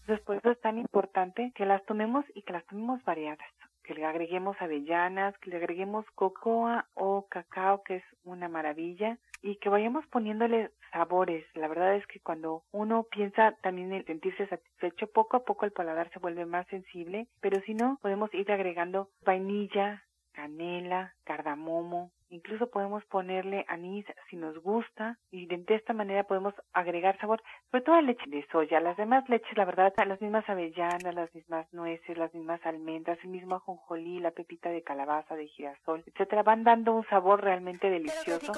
Entonces 0.00 0.24
por 0.24 0.36
eso 0.36 0.50
es 0.50 0.60
tan 0.60 0.78
importante 0.78 1.52
que 1.54 1.66
las 1.66 1.84
tomemos 1.84 2.24
y 2.34 2.42
que 2.42 2.52
las 2.52 2.64
tomemos 2.66 3.02
variadas 3.04 3.48
que 3.88 3.94
le 3.94 4.04
agreguemos 4.04 4.54
avellanas, 4.60 5.36
que 5.38 5.48
le 5.48 5.56
agreguemos 5.56 6.04
cocoa 6.14 6.86
o 6.92 7.26
cacao, 7.26 7.82
que 7.84 7.96
es 7.96 8.04
una 8.22 8.46
maravilla, 8.46 9.16
y 9.40 9.56
que 9.56 9.70
vayamos 9.70 10.06
poniéndole 10.08 10.70
sabores. 10.92 11.44
La 11.54 11.68
verdad 11.68 11.94
es 11.96 12.06
que 12.06 12.20
cuando 12.20 12.64
uno 12.72 13.04
piensa 13.04 13.56
también 13.62 13.92
en 13.92 14.04
sentirse 14.06 14.46
satisfecho, 14.46 15.06
poco 15.08 15.36
a 15.36 15.44
poco 15.44 15.64
el 15.64 15.72
paladar 15.72 16.10
se 16.12 16.18
vuelve 16.18 16.46
más 16.46 16.66
sensible, 16.68 17.28
pero 17.40 17.60
si 17.62 17.74
no, 17.74 17.98
podemos 18.02 18.32
ir 18.34 18.50
agregando 18.50 19.10
vainilla, 19.24 20.04
canela, 20.32 21.14
cardamomo, 21.24 22.12
Incluso 22.30 22.68
podemos 22.68 23.04
ponerle 23.06 23.64
anís 23.68 24.04
si 24.28 24.36
nos 24.36 24.58
gusta 24.62 25.16
y 25.30 25.46
de 25.46 25.74
esta 25.74 25.94
manera 25.94 26.24
podemos 26.24 26.54
agregar 26.72 27.18
sabor, 27.20 27.42
sobre 27.70 27.84
todo 27.84 27.94
a 27.94 28.02
leche 28.02 28.24
de 28.26 28.46
soya. 28.52 28.80
Las 28.80 28.96
demás 28.98 29.26
leches, 29.28 29.56
la 29.56 29.64
verdad, 29.64 29.94
las 30.06 30.20
mismas 30.20 30.48
avellanas, 30.48 31.14
las 31.14 31.34
mismas 31.34 31.66
nueces, 31.72 32.18
las 32.18 32.32
mismas 32.34 32.60
almendras, 32.66 33.18
el 33.22 33.30
mismo 33.30 33.56
ajonjolí, 33.56 34.20
la 34.20 34.30
pepita 34.30 34.68
de 34.68 34.82
calabaza, 34.82 35.36
de 35.36 35.46
girasol, 35.48 36.02
etcétera, 36.06 36.42
van 36.42 36.64
dando 36.64 36.94
un 36.94 37.06
sabor 37.08 37.42
realmente 37.42 37.88
delicioso 37.88 38.52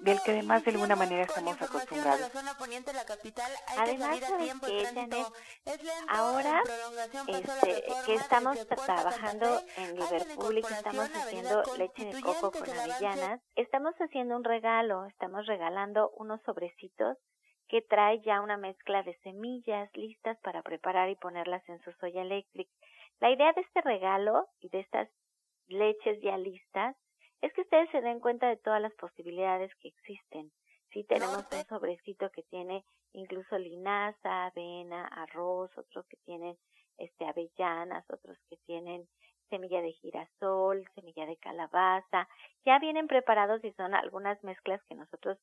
del 0.00 0.18
que 0.24 0.32
además 0.32 0.64
de 0.64 0.70
alguna 0.70 0.96
manera 0.96 1.22
estamos 1.22 1.60
acostumbrados. 1.60 2.30
Además, 3.78 4.20
que 4.66 5.24
ahora 6.08 6.62
este, 7.28 7.84
que 8.06 8.14
estamos 8.14 8.66
trabajando 8.66 9.60
en 9.76 9.96
Liverpool 9.96 10.58
y 10.58 10.62
que 10.62 10.74
estamos 10.74 11.10
haciendo 11.14 11.62
leche 11.76 12.04
de 12.06 12.20
coco 12.20 12.50
con 12.52 12.66
estamos 13.56 13.94
haciendo 13.96 14.36
un 14.36 14.44
regalo, 14.44 15.06
estamos 15.06 15.46
regalando 15.46 16.10
unos 16.18 16.40
sobrecitos 16.42 17.16
que 17.68 17.82
trae 17.82 18.20
ya 18.22 18.40
una 18.40 18.56
mezcla 18.56 19.02
de 19.02 19.16
semillas 19.22 19.90
listas 19.96 20.38
para 20.40 20.62
preparar 20.62 21.08
y 21.10 21.16
ponerlas 21.16 21.66
en 21.68 21.80
su 21.80 21.90
soya 21.94 22.22
eléctrica. 22.22 22.70
La 23.18 23.30
idea 23.30 23.52
de 23.54 23.62
este 23.62 23.80
regalo 23.80 24.46
y 24.60 24.68
de 24.68 24.80
estas 24.80 25.08
leches 25.66 26.20
ya 26.22 26.36
listas 26.38 26.96
es 27.40 27.52
que 27.54 27.62
ustedes 27.62 27.90
se 27.90 28.02
den 28.02 28.20
cuenta 28.20 28.48
de 28.48 28.56
todas 28.56 28.80
las 28.80 28.94
posibilidades 28.94 29.74
que 29.80 29.88
existen. 29.88 30.52
Si 30.92 31.02
tenemos 31.04 31.44
un 31.50 31.64
sobrecito 31.64 32.30
que 32.30 32.42
tiene 32.44 32.84
incluso 33.14 33.58
linaza, 33.58 34.46
avena, 34.46 35.08
arroz, 35.08 35.76
otros 35.76 36.06
que 36.06 36.18
tienen 36.18 36.56
este 36.98 37.24
avellanas, 37.24 38.04
otros 38.10 38.38
que 38.48 38.58
tienen 38.58 39.08
semilla 39.52 39.82
de 39.82 39.92
girasol, 39.92 40.82
semilla 40.94 41.26
de 41.26 41.36
calabaza, 41.36 42.26
ya 42.64 42.78
vienen 42.78 43.06
preparados 43.06 43.62
y 43.62 43.72
son 43.72 43.94
algunas 43.94 44.42
mezclas 44.42 44.82
que 44.88 44.94
nosotros 44.94 45.36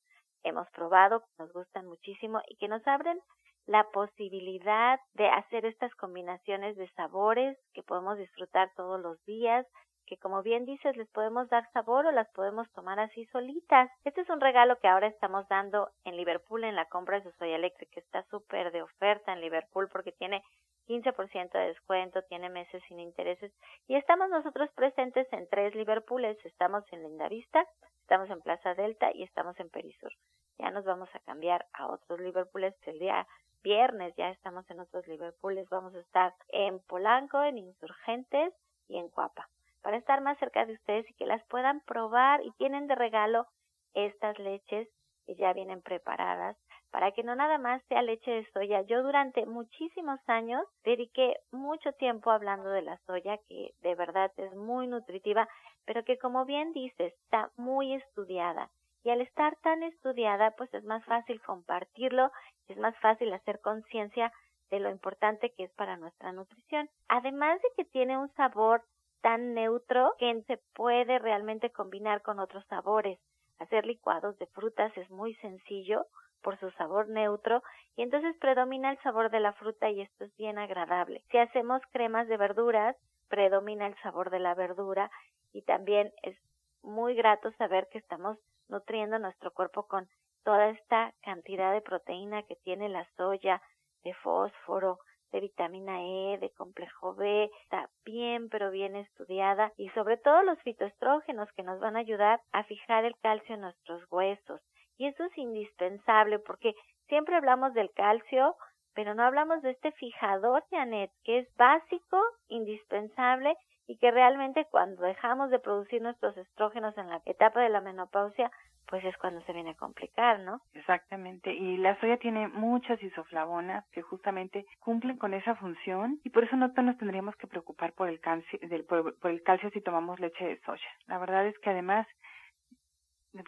hemos 0.43 0.67
probado, 0.71 1.23
nos 1.37 1.53
gustan 1.53 1.85
muchísimo 1.85 2.41
y 2.47 2.55
que 2.55 2.67
nos 2.67 2.85
abren 2.87 3.19
la 3.67 3.83
posibilidad 3.91 4.99
de 5.13 5.27
hacer 5.27 5.63
estas 5.65 5.93
combinaciones 5.93 6.75
de 6.75 6.89
sabores 6.93 7.55
que 7.73 7.83
podemos 7.83 8.17
disfrutar 8.17 8.71
todos 8.75 8.99
los 8.99 9.23
días, 9.25 9.67
que 10.09 10.17
como 10.17 10.41
bien 10.41 10.65
dices 10.65 10.97
les 10.97 11.07
podemos 11.09 11.47
dar 11.49 11.71
sabor 11.71 12.07
o 12.07 12.11
las 12.11 12.27
podemos 12.29 12.67
tomar 12.71 12.99
así 12.99 13.25
solitas. 13.27 13.91
Este 14.03 14.21
es 14.21 14.29
un 14.29 14.41
regalo 14.41 14.79
que 14.79 14.87
ahora 14.87 15.05
estamos 15.05 15.47
dando 15.49 15.91
en 16.03 16.17
Liverpool 16.17 16.63
en 16.63 16.75
la 16.75 16.85
compra 16.85 17.19
de 17.19 17.29
su 17.29 17.37
soya 17.37 17.55
eléctrica. 17.55 17.99
Está 17.99 18.23
súper 18.23 18.71
de 18.71 18.81
oferta 18.81 19.31
en 19.31 19.39
Liverpool 19.39 19.87
porque 19.91 20.11
tiene 20.11 20.43
15% 20.87 21.51
de 21.51 21.67
descuento, 21.67 22.23
tiene 22.23 22.49
meses 22.49 22.81
sin 22.87 22.99
intereses 22.99 23.53
y 23.87 23.95
estamos 23.95 24.31
nosotros 24.31 24.71
presentes 24.73 25.31
en 25.31 25.47
tres 25.47 25.75
Liverpooles. 25.75 26.43
Estamos 26.43 26.83
en 26.91 27.03
Lindavista, 27.03 27.63
estamos 28.01 28.31
en 28.31 28.41
Plaza 28.41 28.73
Delta 28.73 29.11
y 29.13 29.21
estamos 29.21 29.59
en 29.59 29.69
Perisur. 29.69 30.11
Ya 30.57 30.71
nos 30.71 30.85
vamos 30.85 31.09
a 31.13 31.19
cambiar 31.19 31.67
a 31.71 31.85
otros 31.85 32.19
Liverpooles 32.19 32.73
el 32.87 32.97
día 32.97 33.27
viernes, 33.61 34.15
ya 34.17 34.31
estamos 34.31 34.67
en 34.71 34.79
otros 34.79 35.07
Liverpooles. 35.07 35.69
Vamos 35.69 35.93
a 35.93 35.99
estar 35.99 36.33
en 36.47 36.79
Polanco, 36.79 37.43
en 37.43 37.59
Insurgentes 37.59 38.55
y 38.87 38.97
en 38.97 39.09
Cuapa 39.09 39.47
para 39.81 39.97
estar 39.97 40.21
más 40.21 40.37
cerca 40.39 40.65
de 40.65 40.73
ustedes 40.73 41.09
y 41.09 41.13
que 41.15 41.25
las 41.25 41.43
puedan 41.47 41.81
probar 41.81 42.43
y 42.45 42.51
tienen 42.53 42.87
de 42.87 42.95
regalo 42.95 43.47
estas 43.93 44.37
leches 44.39 44.87
que 45.25 45.35
ya 45.35 45.53
vienen 45.53 45.81
preparadas 45.81 46.57
para 46.91 47.11
que 47.11 47.23
no 47.23 47.35
nada 47.35 47.57
más 47.57 47.81
sea 47.87 48.01
leche 48.01 48.31
de 48.31 48.47
soya. 48.51 48.81
Yo 48.81 49.03
durante 49.03 49.45
muchísimos 49.45 50.19
años 50.27 50.63
dediqué 50.83 51.35
mucho 51.51 51.91
tiempo 51.93 52.31
hablando 52.31 52.69
de 52.69 52.81
la 52.81 52.97
soya 53.05 53.37
que 53.47 53.71
de 53.81 53.95
verdad 53.95 54.31
es 54.37 54.55
muy 54.55 54.87
nutritiva, 54.87 55.47
pero 55.85 56.03
que 56.03 56.17
como 56.17 56.45
bien 56.45 56.73
dices 56.73 57.13
está 57.23 57.51
muy 57.57 57.93
estudiada. 57.93 58.69
Y 59.03 59.11
al 59.11 59.21
estar 59.21 59.55
tan 59.61 59.83
estudiada, 59.83 60.51
pues 60.51 60.73
es 60.73 60.83
más 60.83 61.05
fácil 61.05 61.41
compartirlo, 61.41 62.31
es 62.67 62.77
más 62.77 62.97
fácil 62.99 63.31
hacer 63.33 63.61
conciencia 63.61 64.33
de 64.69 64.79
lo 64.79 64.89
importante 64.89 65.51
que 65.51 65.63
es 65.63 65.73
para 65.73 65.97
nuestra 65.97 66.31
nutrición. 66.31 66.89
Además 67.07 67.61
de 67.61 67.69
que 67.77 67.85
tiene 67.85 68.17
un 68.17 68.29
sabor 68.33 68.83
tan 69.21 69.53
neutro 69.53 70.13
que 70.17 70.41
se 70.43 70.57
puede 70.73 71.19
realmente 71.19 71.71
combinar 71.71 72.21
con 72.21 72.39
otros 72.39 72.65
sabores. 72.67 73.19
Hacer 73.59 73.85
licuados 73.85 74.37
de 74.39 74.47
frutas 74.47 74.95
es 74.97 75.09
muy 75.09 75.35
sencillo 75.35 76.05
por 76.41 76.57
su 76.59 76.71
sabor 76.71 77.09
neutro 77.09 77.61
y 77.95 78.03
entonces 78.03 78.35
predomina 78.39 78.91
el 78.91 78.97
sabor 78.99 79.29
de 79.29 79.41
la 79.41 79.53
fruta 79.53 79.89
y 79.89 80.01
esto 80.01 80.23
es 80.23 80.35
bien 80.37 80.57
agradable. 80.57 81.23
Si 81.31 81.37
hacemos 81.37 81.81
cremas 81.91 82.27
de 82.27 82.37
verduras, 82.37 82.95
predomina 83.27 83.87
el 83.87 83.95
sabor 84.01 84.29
de 84.29 84.39
la 84.39 84.55
verdura 84.55 85.11
y 85.51 85.63
también 85.63 86.11
es 86.23 86.37
muy 86.81 87.15
grato 87.15 87.51
saber 87.53 87.87
que 87.91 87.97
estamos 87.97 88.37
nutriendo 88.69 89.19
nuestro 89.19 89.51
cuerpo 89.51 89.87
con 89.87 90.07
toda 90.43 90.69
esta 90.69 91.13
cantidad 91.21 91.73
de 91.73 91.81
proteína 91.81 92.43
que 92.43 92.55
tiene 92.55 92.87
la 92.87 93.05
soya, 93.17 93.61
de 94.03 94.13
fósforo, 94.13 94.99
de 95.31 95.39
vitamina 95.41 96.01
E, 96.01 96.37
de 96.39 96.49
complejo 96.51 97.15
B, 97.15 97.49
está 97.63 97.89
bien 98.05 98.49
pero 98.49 98.71
bien 98.71 98.95
estudiada 98.95 99.71
y 99.77 99.89
sobre 99.89 100.17
todo 100.17 100.43
los 100.43 100.59
fitoestrógenos 100.61 101.51
que 101.53 101.63
nos 101.63 101.79
van 101.79 101.95
a 101.95 101.99
ayudar 101.99 102.41
a 102.51 102.63
fijar 102.63 103.05
el 103.05 103.15
calcio 103.17 103.55
en 103.55 103.61
nuestros 103.61 104.03
huesos. 104.11 104.61
Y 104.97 105.07
eso 105.07 105.23
es 105.23 105.37
indispensable 105.37 106.39
porque 106.39 106.73
siempre 107.07 107.35
hablamos 107.35 107.73
del 107.73 107.91
calcio, 107.91 108.55
pero 108.93 109.13
no 109.15 109.23
hablamos 109.23 109.61
de 109.61 109.71
este 109.71 109.91
fijador, 109.93 110.63
Janet, 110.71 111.11
que 111.23 111.39
es 111.39 111.55
básico, 111.55 112.21
indispensable 112.47 113.55
y 113.87 113.97
que 113.97 114.11
realmente 114.11 114.67
cuando 114.69 115.01
dejamos 115.01 115.49
de 115.49 115.59
producir 115.59 116.01
nuestros 116.01 116.37
estrógenos 116.37 116.97
en 116.97 117.09
la 117.09 117.21
etapa 117.25 117.61
de 117.61 117.69
la 117.69 117.81
menopausia, 117.81 118.51
pues 118.89 119.05
es 119.05 119.15
cuando 119.17 119.41
se 119.41 119.53
viene 119.53 119.71
a 119.71 119.75
complicar, 119.75 120.39
¿no? 120.39 120.61
Exactamente. 120.73 121.53
Y 121.53 121.77
la 121.77 121.99
soya 121.99 122.17
tiene 122.17 122.47
muchas 122.47 123.01
isoflavonas 123.01 123.87
que 123.91 124.01
justamente 124.01 124.65
cumplen 124.79 125.17
con 125.17 125.33
esa 125.33 125.55
función 125.55 126.19
y 126.23 126.29
por 126.31 126.43
eso 126.43 126.55
no 126.55 126.67
nos 126.69 126.97
tendríamos 126.97 127.35
que 127.35 127.47
preocupar 127.47 127.93
por 127.93 128.09
el 128.09 128.19
calcio, 128.19 128.59
por, 128.87 129.17
por 129.19 129.31
el 129.31 129.43
calcio 129.43 129.69
si 129.71 129.81
tomamos 129.81 130.19
leche 130.19 130.43
de 130.43 130.59
soya. 130.61 130.89
La 131.07 131.19
verdad 131.19 131.45
es 131.45 131.57
que 131.59 131.69
además 131.69 132.07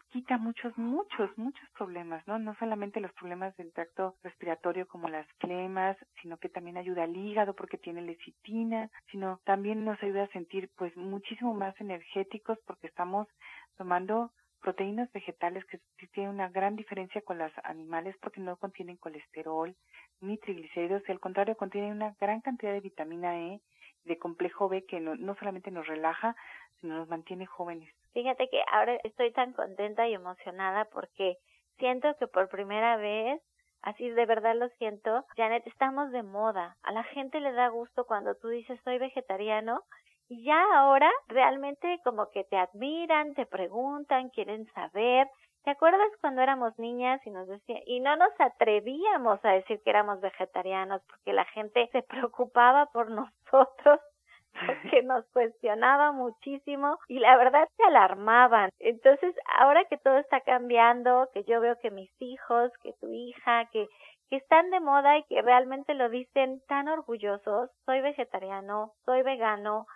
quita 0.10 0.38
muchos, 0.38 0.78
muchos, 0.78 1.36
muchos 1.38 1.68
problemas, 1.72 2.26
¿no? 2.28 2.38
No 2.38 2.56
solamente 2.56 3.00
los 3.00 3.12
problemas 3.14 3.56
del 3.58 3.74
tracto 3.74 4.16
respiratorio 4.22 4.88
como 4.88 5.10
las 5.10 5.28
flemas, 5.40 5.98
sino 6.22 6.38
que 6.38 6.50
también 6.50 6.78
ayuda 6.78 7.04
al 7.04 7.16
hígado 7.16 7.56
porque 7.56 7.78
tiene 7.78 8.02
lecitina, 8.02 8.90
sino 9.12 9.40
también 9.44 9.84
nos 9.84 10.02
ayuda 10.04 10.24
a 10.24 10.28
sentir 10.28 10.70
pues 10.78 10.96
muchísimo 10.96 11.54
más 11.54 11.80
energéticos 11.82 12.60
porque 12.68 12.88
estamos 12.88 13.28
tomando 13.78 14.32
proteínas 14.62 15.12
vegetales 15.12 15.65
que 15.65 15.80
tienen 16.08 16.34
una 16.34 16.50
gran 16.50 16.75
diferencia 16.75 17.22
con 17.22 17.38
las 17.38 17.51
animales 17.63 18.15
porque 18.22 18.39
no 18.39 18.58
contienen 18.58 18.98
colesterol 18.98 19.75
ni 20.22 20.38
triglicéridos, 20.38 21.03
y 21.08 21.12
al 21.12 21.20
contrario 21.20 21.58
contienen 21.58 21.94
una 21.94 22.15
gran 22.20 22.41
cantidad 22.41 22.72
de 22.72 22.80
vitamina 22.80 23.38
E, 23.39 23.62
de 24.06 24.18
complejo 24.18 24.70
B 24.70 24.86
que 24.86 25.00
no, 25.00 25.15
no 25.15 25.36
solamente 25.36 25.72
nos 25.72 25.88
relaja, 25.88 26.36
sino 26.80 26.96
nos 26.96 27.10
mantiene 27.10 27.46
jóvenes. 27.46 27.94
Fíjate 28.13 28.50
que 28.50 28.62
ahora 28.72 28.98
estoy 29.03 29.32
tan 29.32 29.53
contenta 29.53 30.08
y 30.08 30.13
emocionada 30.13 30.86
porque 30.86 31.38
siento 31.77 32.15
que 32.18 32.27
por 32.27 32.50
primera 32.50 32.98
vez 32.98 33.41
Así 33.84 34.08
de 34.10 34.25
verdad 34.25 34.56
lo 34.56 34.70
siento. 34.77 35.25
Janet, 35.36 35.65
estamos 35.65 36.12
de 36.12 36.22
moda. 36.22 36.77
A 36.84 36.91
la 36.91 37.03
gente 37.03 37.39
le 37.39 37.51
da 37.51 37.70
gusto 37.70 38.06
cuando 38.06 38.36
tú 38.36 38.50
dices 38.50 38.80
soy 38.84 39.00
vegetariano 39.00 39.82
y 40.32 40.44
ya 40.44 40.64
ahora 40.76 41.12
realmente 41.28 42.00
como 42.06 42.30
que 42.32 42.46
te 42.46 42.56
admiran, 42.56 43.34
te 43.34 43.46
preguntan, 43.46 44.30
quieren 44.30 44.66
saber. 44.72 45.28
¿Te 45.66 45.72
acuerdas 45.72 46.10
cuando 46.22 46.42
éramos 46.42 46.80
niñas 46.80 47.20
y 47.26 47.32
nos 47.32 47.50
decía 47.50 47.82
y 47.86 48.00
no 48.00 48.16
nos 48.16 48.32
atrevíamos 48.40 49.44
a 49.44 49.50
decir 49.50 49.82
que 49.84 49.90
éramos 49.90 50.22
vegetarianos 50.22 51.02
porque 51.06 51.34
la 51.34 51.44
gente 51.44 51.90
se 51.92 52.02
preocupaba 52.04 52.86
por 52.94 53.12
nosotros? 53.12 54.00
porque 54.94 55.04
nos 55.04 55.26
cuestionaba 55.32 56.14
muchísimo 56.14 56.98
y 57.10 57.20
la 57.20 57.36
verdad 57.36 57.68
se 57.76 57.84
alarmaban. 57.84 58.70
Entonces, 58.80 59.36
ahora 59.60 59.84
que 59.86 59.98
todo 59.98 60.18
está 60.18 60.40
cambiando, 60.42 61.30
que 61.34 61.44
yo 61.44 61.60
veo 61.60 61.78
que 61.80 61.92
mis 61.92 62.12
hijos, 62.22 62.72
que 62.84 62.94
tu 63.02 63.12
hija, 63.12 63.66
que 63.74 63.88
que 64.32 64.38
están 64.38 64.70
de 64.70 64.80
moda 64.80 65.18
y 65.18 65.24
que 65.24 65.42
realmente 65.42 65.94
lo 65.94 66.08
dicen 66.08 66.62
tan 66.70 66.88
orgullosos, 66.88 67.70
soy 67.86 68.00
vegetariano, 68.00 68.94
soy 69.04 69.24
vegano, 69.24 69.88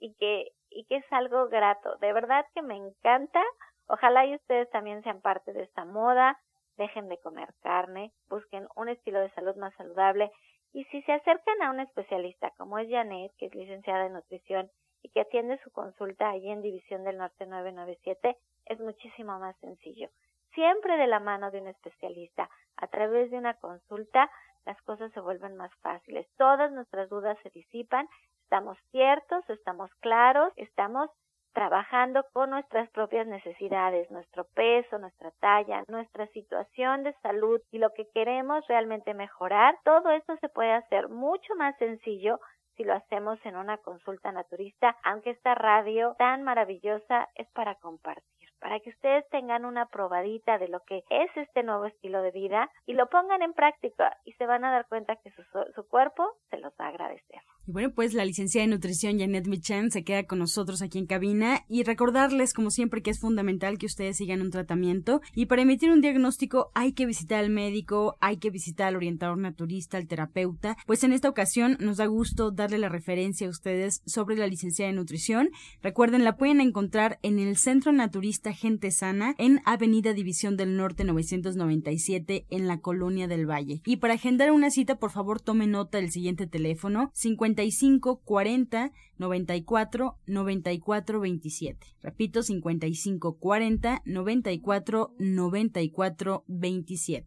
y 0.00 0.14
que, 0.14 0.52
y 0.70 0.84
que 0.84 0.96
es 0.96 1.12
algo 1.12 1.48
grato. 1.48 1.96
De 1.96 2.12
verdad 2.12 2.44
que 2.54 2.62
me 2.62 2.76
encanta. 2.76 3.42
Ojalá 3.86 4.26
y 4.26 4.34
ustedes 4.34 4.68
también 4.70 5.02
sean 5.02 5.20
parte 5.20 5.52
de 5.52 5.62
esta 5.62 5.84
moda. 5.84 6.38
Dejen 6.76 7.08
de 7.08 7.18
comer 7.18 7.52
carne, 7.60 8.12
busquen 8.28 8.66
un 8.74 8.88
estilo 8.88 9.20
de 9.20 9.30
salud 9.30 9.54
más 9.56 9.74
saludable 9.74 10.32
y 10.72 10.84
si 10.84 11.02
se 11.02 11.12
acercan 11.12 11.62
a 11.62 11.70
un 11.70 11.80
especialista 11.80 12.50
como 12.56 12.78
es 12.78 12.88
Janet, 12.88 13.32
que 13.36 13.46
es 13.46 13.54
licenciada 13.54 14.06
en 14.06 14.12
nutrición 14.12 14.70
y 15.02 15.08
que 15.08 15.20
atiende 15.20 15.58
su 15.64 15.70
consulta 15.72 16.30
allí 16.30 16.50
en 16.50 16.62
División 16.62 17.04
del 17.04 17.18
Norte 17.18 17.46
997, 17.46 18.36
es 18.66 18.80
muchísimo 18.80 19.38
más 19.38 19.56
sencillo. 19.58 20.08
Siempre 20.54 20.96
de 20.96 21.06
la 21.06 21.20
mano 21.20 21.50
de 21.50 21.60
un 21.60 21.68
especialista, 21.68 22.48
a 22.76 22.86
través 22.86 23.30
de 23.30 23.38
una 23.38 23.54
consulta, 23.54 24.30
las 24.66 24.80
cosas 24.82 25.12
se 25.12 25.20
vuelven 25.20 25.56
más 25.56 25.74
fáciles. 25.76 26.28
Todas 26.36 26.70
nuestras 26.72 27.08
dudas 27.08 27.38
se 27.42 27.50
disipan 27.50 28.08
estamos 28.50 28.76
ciertos, 28.90 29.48
estamos 29.48 29.94
claros, 30.00 30.52
estamos 30.56 31.08
trabajando 31.52 32.24
con 32.32 32.50
nuestras 32.50 32.90
propias 32.90 33.24
necesidades, 33.28 34.10
nuestro 34.10 34.44
peso, 34.56 34.98
nuestra 34.98 35.30
talla, 35.38 35.84
nuestra 35.86 36.26
situación 36.28 37.04
de 37.04 37.12
salud 37.22 37.60
y 37.70 37.78
lo 37.78 37.90
que 37.90 38.08
queremos 38.12 38.66
realmente 38.66 39.14
mejorar, 39.14 39.78
todo 39.84 40.10
esto 40.10 40.36
se 40.38 40.48
puede 40.48 40.72
hacer 40.72 41.08
mucho 41.08 41.54
más 41.54 41.76
sencillo 41.78 42.40
si 42.76 42.82
lo 42.82 42.94
hacemos 42.94 43.38
en 43.44 43.54
una 43.54 43.78
consulta 43.78 44.32
naturista, 44.32 44.96
aunque 45.04 45.30
esta 45.30 45.54
radio 45.54 46.16
tan 46.18 46.42
maravillosa 46.42 47.28
es 47.36 47.48
para 47.52 47.76
compartir, 47.76 48.48
para 48.58 48.80
que 48.80 48.90
ustedes 48.90 49.28
tengan 49.28 49.64
una 49.64 49.86
probadita 49.86 50.58
de 50.58 50.66
lo 50.66 50.80
que 50.80 51.04
es 51.08 51.30
este 51.36 51.62
nuevo 51.62 51.84
estilo 51.84 52.20
de 52.20 52.32
vida 52.32 52.68
y 52.86 52.94
lo 52.94 53.06
pongan 53.06 53.42
en 53.42 53.52
práctica 53.52 54.16
y 54.24 54.32
se 54.32 54.46
van 54.46 54.64
a 54.64 54.72
dar 54.72 54.88
cuenta 54.88 55.14
que 55.16 55.30
su, 55.30 55.44
su 55.72 55.88
cuerpo 55.88 56.32
se 56.50 56.58
los 56.58 56.72
va 56.80 56.86
a 56.86 56.88
agradecer. 56.88 57.42
Bueno, 57.72 57.92
pues 57.94 58.14
la 58.14 58.24
licenciada 58.24 58.64
en 58.64 58.70
nutrición 58.70 59.20
Janet 59.20 59.46
Michan 59.46 59.92
se 59.92 60.02
queda 60.02 60.24
con 60.24 60.40
nosotros 60.40 60.82
aquí 60.82 60.98
en 60.98 61.06
cabina 61.06 61.64
y 61.68 61.84
recordarles 61.84 62.52
como 62.52 62.72
siempre 62.72 63.00
que 63.00 63.10
es 63.10 63.20
fundamental 63.20 63.78
que 63.78 63.86
ustedes 63.86 64.16
sigan 64.16 64.42
un 64.42 64.50
tratamiento 64.50 65.20
y 65.36 65.46
para 65.46 65.62
emitir 65.62 65.92
un 65.92 66.00
diagnóstico 66.00 66.72
hay 66.74 66.94
que 66.94 67.06
visitar 67.06 67.38
al 67.38 67.50
médico, 67.50 68.16
hay 68.20 68.38
que 68.38 68.50
visitar 68.50 68.88
al 68.88 68.96
orientador 68.96 69.38
naturista, 69.38 69.98
al 69.98 70.08
terapeuta. 70.08 70.76
Pues 70.84 71.04
en 71.04 71.12
esta 71.12 71.28
ocasión 71.28 71.76
nos 71.78 71.98
da 71.98 72.06
gusto 72.06 72.50
darle 72.50 72.78
la 72.78 72.88
referencia 72.88 73.46
a 73.46 73.50
ustedes 73.50 74.02
sobre 74.04 74.36
la 74.36 74.48
licenciada 74.48 74.90
en 74.90 74.96
nutrición. 74.96 75.50
Recuerden, 75.80 76.24
la 76.24 76.36
pueden 76.36 76.60
encontrar 76.60 77.20
en 77.22 77.38
el 77.38 77.56
Centro 77.56 77.92
Naturista 77.92 78.52
Gente 78.52 78.90
Sana 78.90 79.36
en 79.38 79.60
Avenida 79.64 80.12
División 80.12 80.56
del 80.56 80.76
Norte 80.76 81.04
997 81.04 82.46
en 82.50 82.66
la 82.66 82.80
Colonia 82.80 83.28
del 83.28 83.48
Valle. 83.48 83.80
Y 83.86 83.98
para 83.98 84.14
agendar 84.14 84.50
una 84.50 84.70
cita, 84.70 84.96
por 84.96 85.12
favor, 85.12 85.40
tome 85.40 85.68
nota 85.68 85.98
del 85.98 86.10
siguiente 86.10 86.48
teléfono 86.48 87.12
55 87.60 88.16
40 88.24 88.90
94 89.18 90.16
94 90.26 91.18
27. 91.18 91.76
Repito, 92.02 92.40
55 92.42 93.34
40 93.38 94.00
94 94.06 95.10
94 95.18 96.42
27. 96.48 97.26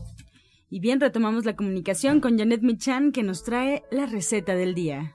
Y 0.73 0.79
bien, 0.79 1.01
retomamos 1.01 1.43
la 1.43 1.57
comunicación 1.57 2.21
con 2.21 2.37
Janet 2.37 2.61
Michan 2.61 3.11
que 3.11 3.23
nos 3.23 3.43
trae 3.43 3.83
la 3.91 4.05
receta 4.05 4.55
del 4.55 4.73
día. 4.73 5.13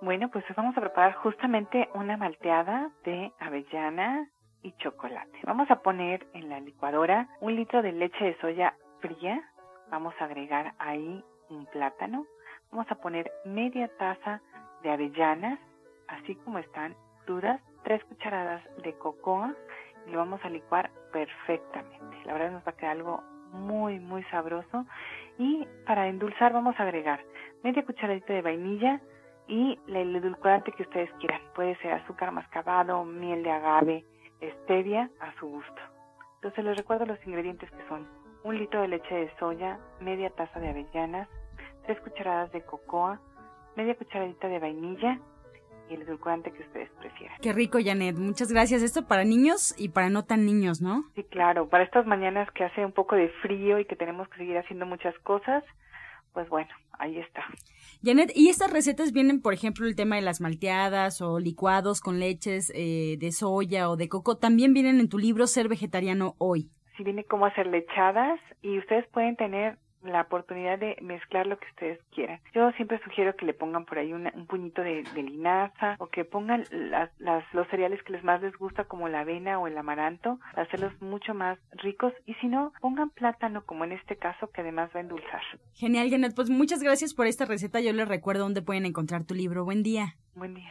Bueno, 0.00 0.28
pues 0.32 0.44
vamos 0.56 0.76
a 0.76 0.80
preparar 0.80 1.14
justamente 1.14 1.88
una 1.94 2.16
malteada 2.16 2.90
de 3.04 3.32
avellana 3.38 4.28
y 4.62 4.72
chocolate. 4.78 5.38
Vamos 5.44 5.70
a 5.70 5.82
poner 5.82 6.26
en 6.34 6.48
la 6.48 6.58
licuadora 6.58 7.28
un 7.40 7.54
litro 7.54 7.80
de 7.82 7.92
leche 7.92 8.24
de 8.24 8.36
soya 8.40 8.74
fría. 8.98 9.40
Vamos 9.88 10.14
a 10.18 10.24
agregar 10.24 10.74
ahí 10.80 11.22
un 11.48 11.64
plátano. 11.66 12.26
Vamos 12.72 12.90
a 12.90 12.96
poner 12.96 13.30
media 13.44 13.88
taza 13.98 14.42
de 14.82 14.90
avellanas 14.90 15.60
así 16.08 16.34
como 16.36 16.58
están, 16.58 16.94
crudas, 17.24 17.60
tres 17.84 18.04
cucharadas 18.04 18.62
de 18.82 18.94
cocoa 18.94 19.54
y 20.06 20.10
lo 20.10 20.18
vamos 20.18 20.40
a 20.44 20.50
licuar 20.50 20.90
perfectamente. 21.12 22.16
La 22.24 22.32
verdad 22.32 22.52
nos 22.52 22.66
va 22.66 22.72
a 22.72 22.76
quedar 22.76 22.92
algo 22.92 23.22
muy, 23.52 23.98
muy 23.98 24.22
sabroso. 24.24 24.86
Y 25.38 25.66
para 25.86 26.08
endulzar 26.08 26.52
vamos 26.52 26.78
a 26.78 26.82
agregar 26.82 27.20
media 27.62 27.84
cucharadita 27.84 28.32
de 28.32 28.42
vainilla 28.42 29.00
y 29.48 29.78
el 29.88 30.16
edulcorante 30.16 30.72
que 30.72 30.82
ustedes 30.82 31.10
quieran. 31.20 31.40
Puede 31.54 31.76
ser 31.76 31.92
azúcar 31.92 32.32
mascabado, 32.32 33.04
miel 33.04 33.42
de 33.42 33.50
agave, 33.50 34.04
stevia, 34.62 35.10
a 35.20 35.32
su 35.38 35.46
gusto. 35.46 35.82
Entonces 36.36 36.64
les 36.64 36.76
recuerdo 36.76 37.06
los 37.06 37.24
ingredientes 37.26 37.70
que 37.70 37.88
son 37.88 38.06
un 38.44 38.58
litro 38.58 38.80
de 38.80 38.88
leche 38.88 39.14
de 39.14 39.36
soya, 39.38 39.78
media 40.00 40.30
taza 40.30 40.60
de 40.60 40.68
avellanas, 40.68 41.28
tres 41.84 42.00
cucharadas 42.00 42.52
de 42.52 42.62
cocoa, 42.62 43.20
media 43.76 43.96
cucharadita 43.96 44.48
de 44.48 44.58
vainilla, 44.58 45.18
el 45.94 46.02
edulcorante 46.02 46.52
que 46.52 46.62
ustedes 46.62 46.90
prefieran. 46.98 47.38
Qué 47.40 47.52
rico, 47.52 47.78
Janet. 47.82 48.16
Muchas 48.16 48.50
gracias. 48.50 48.82
Esto 48.82 49.06
para 49.06 49.24
niños 49.24 49.74
y 49.78 49.90
para 49.90 50.10
no 50.10 50.24
tan 50.24 50.44
niños, 50.44 50.80
¿no? 50.80 51.04
Sí, 51.14 51.24
claro. 51.24 51.68
Para 51.68 51.84
estas 51.84 52.06
mañanas 52.06 52.50
que 52.52 52.64
hace 52.64 52.84
un 52.84 52.92
poco 52.92 53.16
de 53.16 53.28
frío 53.42 53.78
y 53.78 53.84
que 53.84 53.96
tenemos 53.96 54.28
que 54.28 54.38
seguir 54.38 54.58
haciendo 54.58 54.86
muchas 54.86 55.16
cosas, 55.20 55.64
pues 56.32 56.48
bueno, 56.48 56.68
ahí 56.98 57.18
está. 57.18 57.44
Janet, 58.02 58.30
¿y 58.34 58.48
estas 58.48 58.72
recetas 58.72 59.12
vienen, 59.12 59.40
por 59.40 59.54
ejemplo, 59.54 59.86
el 59.86 59.96
tema 59.96 60.16
de 60.16 60.22
las 60.22 60.40
malteadas 60.40 61.22
o 61.22 61.38
licuados 61.38 62.00
con 62.00 62.18
leches 62.18 62.70
eh, 62.74 63.16
de 63.18 63.32
soya 63.32 63.88
o 63.88 63.96
de 63.96 64.08
coco? 64.08 64.36
¿También 64.36 64.74
vienen 64.74 65.00
en 65.00 65.08
tu 65.08 65.18
libro 65.18 65.46
Ser 65.46 65.68
Vegetariano 65.68 66.34
Hoy? 66.38 66.70
Sí, 66.96 67.04
viene 67.04 67.24
cómo 67.24 67.46
hacer 67.46 67.66
lechadas 67.66 68.40
y 68.62 68.78
ustedes 68.78 69.06
pueden 69.08 69.36
tener 69.36 69.78
la 70.08 70.22
oportunidad 70.22 70.78
de 70.78 70.96
mezclar 71.00 71.46
lo 71.46 71.58
que 71.58 71.68
ustedes 71.68 72.00
quieran. 72.14 72.40
Yo 72.54 72.70
siempre 72.72 73.00
sugiero 73.04 73.36
que 73.36 73.46
le 73.46 73.54
pongan 73.54 73.84
por 73.84 73.98
ahí 73.98 74.12
un 74.12 74.30
puñito 74.46 74.82
de, 74.82 75.04
linaza 75.14 75.96
o 75.98 76.08
que 76.08 76.24
pongan 76.24 76.64
las, 76.70 77.10
los 77.18 77.68
cereales 77.68 78.02
que 78.02 78.12
les 78.12 78.24
más 78.24 78.40
les 78.42 78.56
gusta 78.56 78.84
como 78.84 79.08
la 79.08 79.20
avena 79.20 79.58
o 79.58 79.66
el 79.66 79.76
amaranto 79.76 80.38
para 80.52 80.62
hacerlos 80.62 80.92
mucho 81.00 81.34
más 81.34 81.58
ricos 81.72 82.12
y 82.26 82.34
si 82.34 82.48
no, 82.48 82.72
pongan 82.80 83.10
plátano 83.10 83.64
como 83.64 83.84
en 83.84 83.92
este 83.92 84.16
caso 84.16 84.50
que 84.50 84.60
además 84.60 84.90
va 84.94 85.00
a 85.00 85.02
endulzar. 85.02 85.42
Genial, 85.74 86.10
Janet. 86.10 86.34
Pues 86.34 86.50
muchas 86.50 86.82
gracias 86.82 87.14
por 87.14 87.26
esta 87.26 87.44
receta. 87.44 87.80
Yo 87.80 87.92
les 87.92 88.08
recuerdo 88.08 88.42
dónde 88.42 88.62
pueden 88.62 88.86
encontrar 88.86 89.24
tu 89.24 89.34
libro. 89.34 89.64
Buen 89.64 89.82
día. 89.82 90.16
Buen 90.34 90.54
día. 90.54 90.70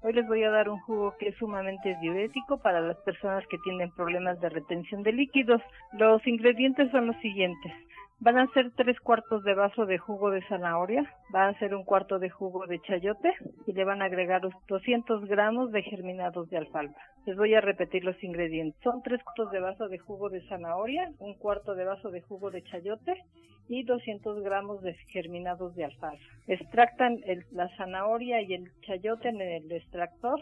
Hoy 0.00 0.12
les 0.12 0.28
voy 0.28 0.44
a 0.44 0.50
dar 0.50 0.68
un 0.68 0.78
jugo 0.80 1.16
que 1.18 1.30
es 1.30 1.36
sumamente 1.38 1.96
diurético 2.00 2.58
para 2.58 2.80
las 2.80 2.96
personas 2.98 3.44
que 3.48 3.58
tienen 3.58 3.90
problemas 3.90 4.40
de 4.40 4.48
retención 4.48 5.02
de 5.02 5.12
líquidos. 5.12 5.60
Los 5.92 6.24
ingredientes 6.24 6.88
son 6.92 7.08
los 7.08 7.16
siguientes. 7.16 7.72
Van 8.20 8.36
a 8.36 8.48
ser 8.48 8.72
tres 8.72 8.98
cuartos 8.98 9.44
de 9.44 9.54
vaso 9.54 9.86
de 9.86 9.96
jugo 9.96 10.30
de 10.30 10.42
zanahoria, 10.48 11.08
van 11.30 11.54
a 11.54 11.58
ser 11.60 11.72
un 11.72 11.84
cuarto 11.84 12.18
de 12.18 12.28
jugo 12.28 12.66
de 12.66 12.80
chayote 12.80 13.32
y 13.64 13.72
le 13.72 13.84
van 13.84 14.02
a 14.02 14.06
agregar 14.06 14.42
200 14.66 15.24
gramos 15.26 15.70
de 15.70 15.84
germinados 15.84 16.50
de 16.50 16.56
alfalfa. 16.56 17.00
Les 17.26 17.36
voy 17.36 17.54
a 17.54 17.60
repetir 17.60 18.04
los 18.04 18.20
ingredientes. 18.24 18.82
Son 18.82 19.02
tres 19.02 19.22
cuartos 19.22 19.52
de 19.52 19.60
vaso 19.60 19.88
de 19.88 19.98
jugo 19.98 20.30
de 20.30 20.40
zanahoria, 20.48 21.12
un 21.20 21.34
cuarto 21.34 21.76
de 21.76 21.84
vaso 21.84 22.10
de 22.10 22.20
jugo 22.22 22.50
de 22.50 22.64
chayote 22.64 23.22
y 23.68 23.84
200 23.84 24.42
gramos 24.42 24.82
de 24.82 24.94
germinados 25.12 25.76
de 25.76 25.84
alfalfa. 25.84 26.24
Extractan 26.48 27.20
la 27.52 27.68
zanahoria 27.76 28.42
y 28.42 28.52
el 28.52 28.72
chayote 28.80 29.28
en 29.28 29.40
el 29.40 29.70
extractor 29.70 30.40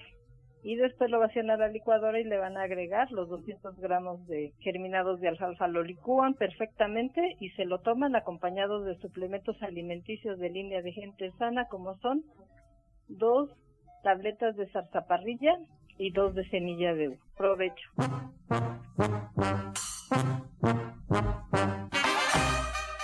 y 0.66 0.74
después 0.74 1.08
lo 1.12 1.20
vacían 1.20 1.48
a 1.50 1.56
la 1.56 1.68
licuadora 1.68 2.18
y 2.18 2.24
le 2.24 2.38
van 2.38 2.56
a 2.56 2.62
agregar 2.62 3.12
los 3.12 3.28
200 3.28 3.78
gramos 3.78 4.26
de 4.26 4.52
germinados 4.58 5.20
de 5.20 5.28
alfalfa. 5.28 5.68
Lo 5.68 5.84
licúan 5.84 6.34
perfectamente 6.34 7.36
y 7.38 7.50
se 7.50 7.64
lo 7.66 7.78
toman 7.82 8.16
acompañados 8.16 8.84
de 8.84 8.96
suplementos 8.96 9.62
alimenticios 9.62 10.40
de 10.40 10.50
línea 10.50 10.82
de 10.82 10.90
gente 10.90 11.30
sana 11.38 11.66
como 11.68 11.96
son 11.98 12.24
dos 13.06 13.48
tabletas 14.02 14.56
de 14.56 14.66
zarzaparrilla 14.70 15.56
y 15.98 16.10
dos 16.10 16.34
de 16.34 16.44
semilla 16.48 16.94
de 16.94 17.10
uva. 17.10 17.18
Provecho. 17.36 17.88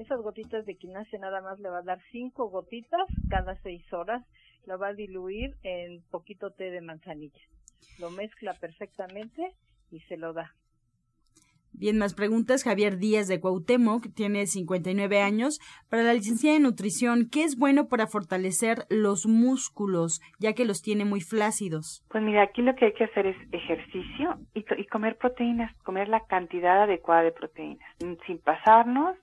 Esas 0.00 0.22
gotitas 0.22 0.64
de 0.64 0.72
equinacia 0.72 1.18
nada 1.18 1.42
más 1.42 1.60
le 1.60 1.68
va 1.68 1.80
a 1.80 1.82
dar 1.82 2.00
cinco 2.10 2.48
gotitas 2.48 3.02
cada 3.28 3.60
seis 3.60 3.84
horas. 3.92 4.24
Lo 4.66 4.78
va 4.78 4.88
a 4.88 4.94
diluir 4.94 5.56
en 5.62 6.00
poquito 6.10 6.52
té 6.52 6.70
de 6.70 6.80
manzanilla. 6.80 7.42
Lo 7.98 8.10
mezcla 8.10 8.54
perfectamente 8.54 9.52
y 9.90 10.00
se 10.00 10.16
lo 10.16 10.32
da. 10.32 10.54
Bien, 11.74 11.98
más 11.98 12.14
preguntas. 12.14 12.64
Javier 12.64 12.96
Díaz 12.96 13.28
de 13.28 13.40
Cuauhtémoc 13.40 14.06
tiene 14.14 14.46
59 14.46 15.20
años. 15.20 15.60
Para 15.90 16.02
la 16.02 16.14
licenciada 16.14 16.56
de 16.56 16.62
nutrición, 16.62 17.28
¿qué 17.30 17.44
es 17.44 17.58
bueno 17.58 17.88
para 17.88 18.06
fortalecer 18.06 18.86
los 18.88 19.26
músculos, 19.26 20.22
ya 20.38 20.54
que 20.54 20.64
los 20.64 20.80
tiene 20.80 21.04
muy 21.04 21.20
flácidos? 21.20 22.02
Pues 22.08 22.24
mira, 22.24 22.42
aquí 22.42 22.62
lo 22.62 22.74
que 22.74 22.86
hay 22.86 22.94
que 22.94 23.04
hacer 23.04 23.26
es 23.26 23.36
ejercicio 23.52 24.38
y, 24.54 24.64
y 24.78 24.86
comer 24.86 25.18
proteínas, 25.18 25.76
comer 25.84 26.08
la 26.08 26.20
cantidad 26.20 26.84
adecuada 26.84 27.22
de 27.22 27.32
proteínas, 27.32 27.88
sin 28.26 28.38
pasarnos 28.38 29.18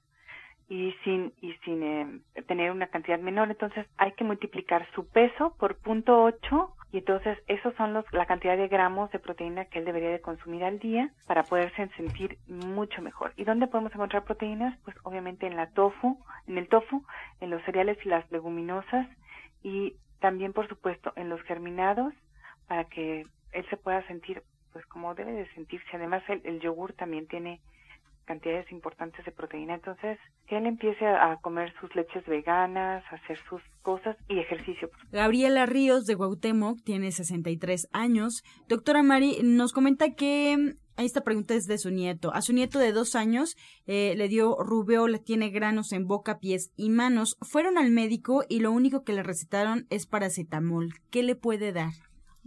y 0.70 0.94
sin 1.04 1.34
y 1.42 1.54
sin 1.64 1.84
eh, 1.84 2.22
tener 2.48 2.72
una 2.72 2.88
cantidad 2.88 3.20
menor. 3.20 3.50
Entonces 3.50 3.86
hay 3.98 4.12
que 4.14 4.24
multiplicar 4.24 4.88
su 4.94 5.08
peso 5.08 5.56
por 5.58 5.78
punto 5.78 6.24
ocho 6.24 6.74
y 6.92 7.00
entonces 7.00 7.38
esos 7.48 7.74
son 7.76 7.94
los 7.94 8.06
la 8.14 8.26
cantidad 8.26 8.58
de 8.58 8.68
gramos 8.68 9.12
de 9.12 9.20
proteína 9.20 9.66
que 9.66 9.80
él 9.80 9.86
debería 9.86 10.10
de 10.10 10.22
consumir 10.22 10.64
al 10.64 10.80
día 10.80 11.12
para 11.26 11.44
poderse 11.44 11.88
sentir 11.96 12.38
mucho 12.48 13.02
mejor. 13.02 13.34
¿Y 13.36 13.44
dónde 13.44 13.68
podemos 13.68 13.94
encontrar 13.94 14.24
proteínas? 14.24 14.78
Pues 14.84 14.96
obviamente 15.04 15.48
en 15.48 15.56
la 15.56 15.70
tofu, 15.72 16.18
en 16.48 16.58
el 16.58 16.68
tofu, 16.68 17.04
en 17.40 17.50
los 17.50 17.64
cereales 17.64 17.98
y 18.06 18.10
las 18.10 18.30
leguminosas 18.32 19.08
y 19.64 19.96
también 20.20 20.54
por 20.54 20.68
supuesto 20.68 21.14
en 21.16 21.30
los 21.30 21.42
germinados 21.44 22.14
para 22.68 22.86
que 22.86 23.26
él 23.52 23.66
se 23.70 23.78
pueda 23.78 24.06
sentir 24.08 24.44
pues 24.74 24.86
como 24.86 25.16
debe 25.16 25.32
de 25.32 25.48
sentirse. 25.54 25.88
Además 25.94 26.24
el, 26.28 26.42
el 26.46 26.60
yogur 26.60 26.94
también 26.94 27.28
tiene 27.28 27.62
cantidades 28.28 28.72
importantes 28.72 29.26
de 29.26 29.32
proteína. 29.32 29.74
Entonces, 29.74 30.20
que 30.48 30.58
él 30.58 30.68
empiece 30.68 31.06
a 31.08 31.38
comer 31.42 31.74
sus 31.80 31.96
leches 31.96 32.26
veganas, 32.28 33.04
a 33.10 33.16
hacer 33.16 33.40
sus 33.50 33.62
cosas 33.82 34.16
y 34.28 34.40
ejercicio. 34.40 34.90
Gabriela 35.12 35.66
Ríos 35.66 36.06
de 36.06 36.14
Guautemoc 36.14 36.84
tiene 36.84 37.12
63 37.12 37.88
años. 37.92 38.44
Doctora 38.68 39.02
Mari 39.02 39.40
nos 39.42 39.74
comenta 39.74 40.14
que 40.14 40.76
esta 40.98 41.22
pregunta 41.22 41.54
es 41.54 41.66
de 41.66 41.78
su 41.78 41.90
nieto. 41.92 42.34
A 42.34 42.42
su 42.42 42.54
nieto 42.54 42.80
de 42.80 42.92
dos 42.92 43.16
años 43.16 43.56
eh, 43.86 44.14
le 44.18 44.28
dio 44.28 44.58
rubeola, 44.58 45.20
tiene 45.20 45.50
granos 45.50 45.92
en 45.94 46.06
boca, 46.08 46.40
pies 46.40 46.72
y 46.76 46.90
manos. 46.90 47.38
Fueron 47.42 47.78
al 47.78 47.92
médico 47.92 48.44
y 48.50 48.60
lo 48.60 48.72
único 48.72 49.04
que 49.04 49.14
le 49.14 49.24
recetaron 49.24 49.86
es 49.90 50.08
paracetamol. 50.08 50.94
¿Qué 51.10 51.24
le 51.24 51.36
puede 51.36 51.72
dar? 51.72 51.94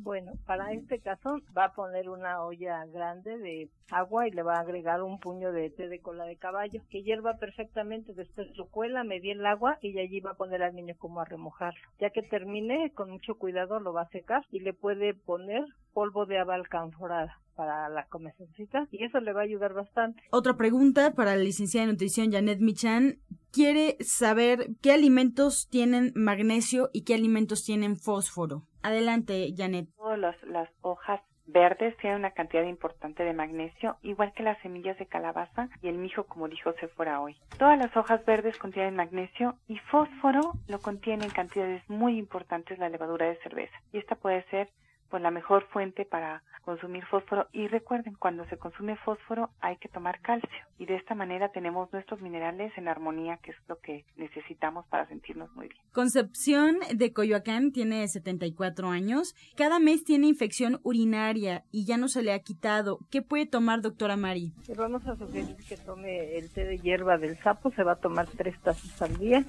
Bueno, 0.02 0.32
para 0.46 0.72
este 0.72 0.98
caso 0.98 1.40
va 1.56 1.66
a 1.66 1.72
poner 1.74 2.08
una 2.08 2.42
olla 2.42 2.86
grande 2.86 3.36
de 3.36 3.68
agua 3.90 4.26
y 4.26 4.30
le 4.30 4.42
va 4.42 4.56
a 4.56 4.60
agregar 4.60 5.02
un 5.02 5.18
puño 5.20 5.52
de 5.52 5.68
té 5.68 5.88
de 5.88 6.00
cola 6.00 6.24
de 6.24 6.36
caballo 6.36 6.80
que 6.88 7.02
hierva 7.02 7.36
perfectamente. 7.36 8.14
Después 8.14 8.48
lo 8.56 8.66
cuela, 8.68 9.04
medir 9.04 9.36
el 9.36 9.46
agua 9.46 9.76
y 9.82 9.98
allí 9.98 10.20
va 10.20 10.30
a 10.30 10.36
poner 10.36 10.62
al 10.62 10.74
niño 10.74 10.94
como 10.98 11.20
a 11.20 11.26
remojarlo. 11.26 11.80
Ya 11.98 12.08
que 12.10 12.22
termine, 12.22 12.92
con 12.94 13.10
mucho 13.10 13.34
cuidado 13.34 13.78
lo 13.78 13.92
va 13.92 14.02
a 14.02 14.08
secar 14.08 14.46
y 14.50 14.60
le 14.60 14.72
puede 14.72 15.12
poner 15.12 15.64
polvo 15.92 16.24
de 16.24 16.38
haba 16.38 16.54
alcanforada 16.54 17.38
para 17.54 17.90
la 17.90 18.06
comezoncita 18.06 18.88
y 18.90 19.04
eso 19.04 19.20
le 19.20 19.34
va 19.34 19.40
a 19.40 19.44
ayudar 19.44 19.74
bastante. 19.74 20.22
Otra 20.30 20.56
pregunta 20.56 21.12
para 21.12 21.36
la 21.36 21.42
licenciada 21.42 21.86
de 21.86 21.92
nutrición 21.92 22.32
Janet 22.32 22.60
Michan. 22.60 23.18
Quiere 23.52 23.98
saber 24.00 24.68
qué 24.80 24.92
alimentos 24.92 25.68
tienen 25.68 26.12
magnesio 26.14 26.88
y 26.92 27.02
qué 27.02 27.14
alimentos 27.14 27.64
tienen 27.64 27.96
fósforo. 27.96 28.64
Adelante, 28.82 29.52
Janet. 29.56 29.88
Todas 29.96 30.42
las 30.44 30.68
hojas 30.80 31.20
verdes 31.46 31.96
tienen 31.98 32.20
una 32.20 32.30
cantidad 32.30 32.62
importante 32.64 33.24
de 33.24 33.32
magnesio, 33.32 33.96
igual 34.02 34.32
que 34.32 34.42
las 34.42 34.60
semillas 34.62 34.98
de 34.98 35.06
calabaza 35.06 35.68
y 35.82 35.88
el 35.88 35.98
mijo, 35.98 36.24
como 36.24 36.48
dijo 36.48 36.72
Sephora 36.74 37.20
hoy. 37.20 37.36
Todas 37.58 37.78
las 37.78 37.94
hojas 37.96 38.24
verdes 38.24 38.56
contienen 38.58 38.96
magnesio 38.96 39.56
y 39.68 39.78
fósforo 39.78 40.52
lo 40.68 40.78
contiene 40.78 41.24
en 41.24 41.30
cantidades 41.30 41.82
muy 41.88 42.18
importantes 42.18 42.78
la 42.78 42.88
levadura 42.88 43.26
de 43.26 43.36
cerveza. 43.42 43.74
Y 43.92 43.98
esta 43.98 44.14
puede 44.14 44.44
ser 44.50 44.68
pues 45.11 45.23
la 45.23 45.31
mejor 45.31 45.66
fuente 45.68 46.05
para 46.05 46.42
consumir 46.62 47.05
fósforo 47.07 47.49
y 47.53 47.68
recuerden 47.68 48.14
cuando 48.14 48.44
se 48.46 48.57
consume 48.57 48.96
fósforo 48.96 49.51
hay 49.61 49.77
que 49.79 49.88
tomar 49.88 50.20
calcio 50.20 50.49
y 50.79 50.87
de 50.87 50.96
esta 50.96 51.14
manera 51.14 51.51
tenemos 51.51 51.92
nuestros 51.92 52.20
minerales 52.20 52.73
en 52.77 52.87
armonía 52.87 53.38
que 53.42 53.51
es 53.51 53.57
lo 53.68 53.79
que 53.79 54.05
necesitamos 54.16 54.87
para 54.87 55.07
sentirnos 55.09 55.51
muy 55.55 55.68
bien. 55.68 55.81
Concepción 55.92 56.77
de 56.94 57.12
Coyoacán 57.12 57.73
tiene 57.73 58.07
74 58.07 58.88
años, 58.88 59.35
cada 59.57 59.79
mes 59.79 60.05
tiene 60.05 60.29
infección 60.29 60.81
urinaria 60.83 61.64
y 61.73 61.87
ya 61.87 61.96
no 61.96 62.09
se 62.09 62.23
le 62.23 62.33
ha 62.33 62.38
quitado. 62.40 62.99
¿Qué 63.11 63.23
puede 63.23 63.46
tomar 63.46 63.81
doctora 63.81 64.16
Mari? 64.16 64.53
vamos 64.77 65.07
a 65.07 65.16
sugerir 65.16 65.57
que 65.68 65.77
tome 65.77 66.37
el 66.38 66.51
té 66.53 66.64
de 66.64 66.79
hierba 66.79 67.18
del 67.18 67.37
sapo, 67.38 67.70
se 67.73 67.83
va 67.83 67.92
a 67.92 67.96
tomar 67.96 68.27
tres 68.37 68.59
tazas 68.61 69.03
al 69.03 69.16
día 69.18 69.44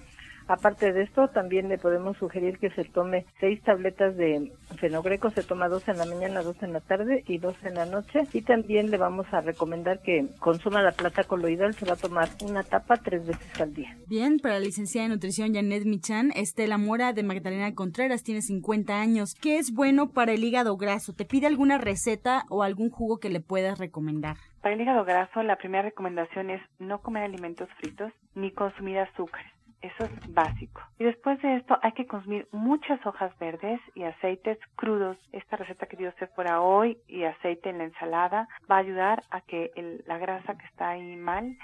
Aparte 0.51 0.91
de 0.91 1.03
esto, 1.03 1.29
también 1.29 1.69
le 1.69 1.77
podemos 1.77 2.17
sugerir 2.17 2.59
que 2.59 2.71
se 2.71 2.83
tome 2.83 3.25
seis 3.39 3.61
tabletas 3.61 4.17
de 4.17 4.51
fenogreco, 4.81 5.29
se 5.29 5.43
toma 5.43 5.69
dos 5.69 5.87
en 5.87 5.97
la 5.97 6.05
mañana, 6.05 6.41
dos 6.41 6.61
en 6.61 6.73
la 6.73 6.81
tarde 6.81 7.23
y 7.25 7.37
dos 7.37 7.55
en 7.63 7.75
la 7.75 7.85
noche. 7.85 8.27
Y 8.33 8.41
también 8.41 8.91
le 8.91 8.97
vamos 8.97 9.25
a 9.31 9.39
recomendar 9.39 10.01
que 10.01 10.27
consuma 10.39 10.81
la 10.81 10.91
plata 10.91 11.23
coloidal, 11.23 11.73
se 11.73 11.85
va 11.85 11.93
a 11.93 11.95
tomar 11.95 12.27
una 12.43 12.63
tapa 12.63 12.97
tres 12.97 13.25
veces 13.25 13.61
al 13.61 13.73
día. 13.73 13.95
Bien, 14.07 14.39
para 14.39 14.55
la 14.55 14.65
licenciada 14.65 15.05
en 15.05 15.13
nutrición 15.13 15.53
Janet 15.53 15.85
Michan, 15.85 16.31
Estela 16.35 16.77
Mora 16.77 17.13
de 17.13 17.23
Magdalena 17.23 17.73
Contreras 17.73 18.21
tiene 18.21 18.41
50 18.41 18.99
años. 18.99 19.35
¿Qué 19.35 19.57
es 19.57 19.73
bueno 19.73 20.09
para 20.09 20.33
el 20.33 20.43
hígado 20.43 20.75
graso? 20.75 21.13
¿Te 21.13 21.23
pide 21.23 21.47
alguna 21.47 21.77
receta 21.77 22.43
o 22.49 22.61
algún 22.61 22.89
jugo 22.89 23.19
que 23.19 23.29
le 23.29 23.39
puedas 23.39 23.79
recomendar? 23.79 24.35
Para 24.61 24.75
el 24.75 24.81
hígado 24.81 25.05
graso, 25.05 25.43
la 25.43 25.55
primera 25.55 25.83
recomendación 25.83 26.49
es 26.49 26.61
no 26.77 26.99
comer 26.99 27.23
alimentos 27.23 27.69
fritos 27.79 28.11
ni 28.35 28.51
consumir 28.51 28.99
azúcares. 28.99 29.49
Eso 29.81 30.05
es 30.05 30.33
básico. 30.33 30.81
Y 30.99 31.05
después 31.05 31.41
de 31.41 31.57
esto 31.57 31.77
hay 31.81 31.93
que 31.93 32.05
consumir 32.05 32.47
muchas 32.51 33.03
hojas 33.05 33.37
verdes 33.39 33.79
y 33.95 34.03
aceites 34.03 34.59
crudos. 34.75 35.17
Esta 35.31 35.57
receta 35.57 35.87
que 35.87 35.97
dio 35.97 36.11
fuera 36.35 36.61
hoy 36.61 36.97
y 37.07 37.23
aceite 37.23 37.69
en 37.69 37.79
la 37.79 37.85
ensalada 37.85 38.47
va 38.69 38.75
a 38.75 38.79
ayudar 38.79 39.23
a 39.31 39.41
que 39.41 39.71
la 40.05 40.17
grasa 40.17 40.55
que 40.55 40.65
está 40.65 40.89
ahí 40.89 41.15
mal 41.15 41.57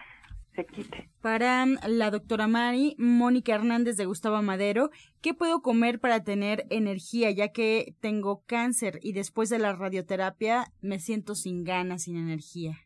se 0.55 0.65
quite. 0.65 1.09
Para 1.21 1.65
la 1.87 2.09
doctora 2.09 2.47
Mari, 2.47 2.95
Mónica 2.97 3.53
Hernández 3.53 3.95
de 3.97 4.05
Gustavo 4.05 4.41
Madero, 4.41 4.89
¿qué 5.21 5.33
puedo 5.33 5.61
comer 5.61 5.99
para 5.99 6.23
tener 6.23 6.65
energía 6.69 7.29
ya 7.31 7.49
que 7.49 7.93
tengo 7.99 8.43
cáncer 8.47 8.99
y 9.03 9.13
después 9.13 9.49
de 9.49 9.59
la 9.59 9.73
radioterapia 9.73 10.65
me 10.81 10.99
siento 10.99 11.35
sin 11.35 11.63
ganas, 11.63 12.03
sin 12.03 12.17
energía? 12.17 12.79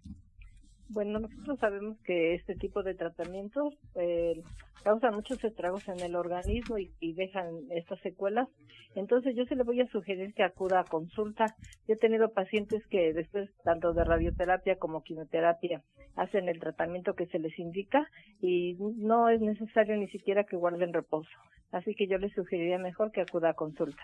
Bueno, 0.94 1.20
nosotros 1.20 1.58
sabemos 1.60 1.98
que 2.02 2.34
este 2.34 2.56
tipo 2.56 2.84
de 2.84 2.96
tratamientos 2.96 3.74
eh, 3.96 4.42
causan 4.84 5.16
muchos 5.16 5.42
estragos 5.42 5.88
en 5.88 6.02
el 6.02 6.18
organismo 6.18 6.78
y, 6.78 7.14
dejan 7.14 7.48
estas 7.70 8.00
secuelas. 8.02 8.50
Entonces 8.94 9.34
yo 9.36 9.46
se 9.46 9.56
le 9.56 9.64
voy 9.64 9.80
a 9.80 9.88
sugerir 9.88 10.34
que 10.34 10.44
acuda 10.44 10.82
a 10.82 10.84
consulta. 10.84 11.56
Yo 11.88 11.94
he 11.94 11.98
tenido 11.98 12.34
pacientes 12.34 12.86
que 12.88 13.14
después 13.14 13.50
tanto 13.64 13.94
de 13.94 14.04
radioterapia 14.04 14.76
como 14.76 15.02
quimioterapia 15.02 15.82
hacen 16.18 16.50
el 16.50 16.60
tratamiento 16.60 17.14
que 17.14 17.28
se 17.28 17.40
les 17.40 17.58
indica 17.58 18.06
y 18.42 18.76
no 18.98 19.30
es 19.30 19.40
necesario 19.40 19.96
ni 19.96 20.10
siquiera 20.10 20.44
que 20.44 20.58
guarden 20.58 20.92
reposo. 20.92 21.30
Así 21.72 21.96
que 21.96 22.08
yo 22.08 22.18
les 22.18 22.34
sugeriría 22.34 22.80
mejor 22.80 23.14
que 23.14 23.22
acuda 23.22 23.52
a 23.52 23.54
consulta. 23.54 24.04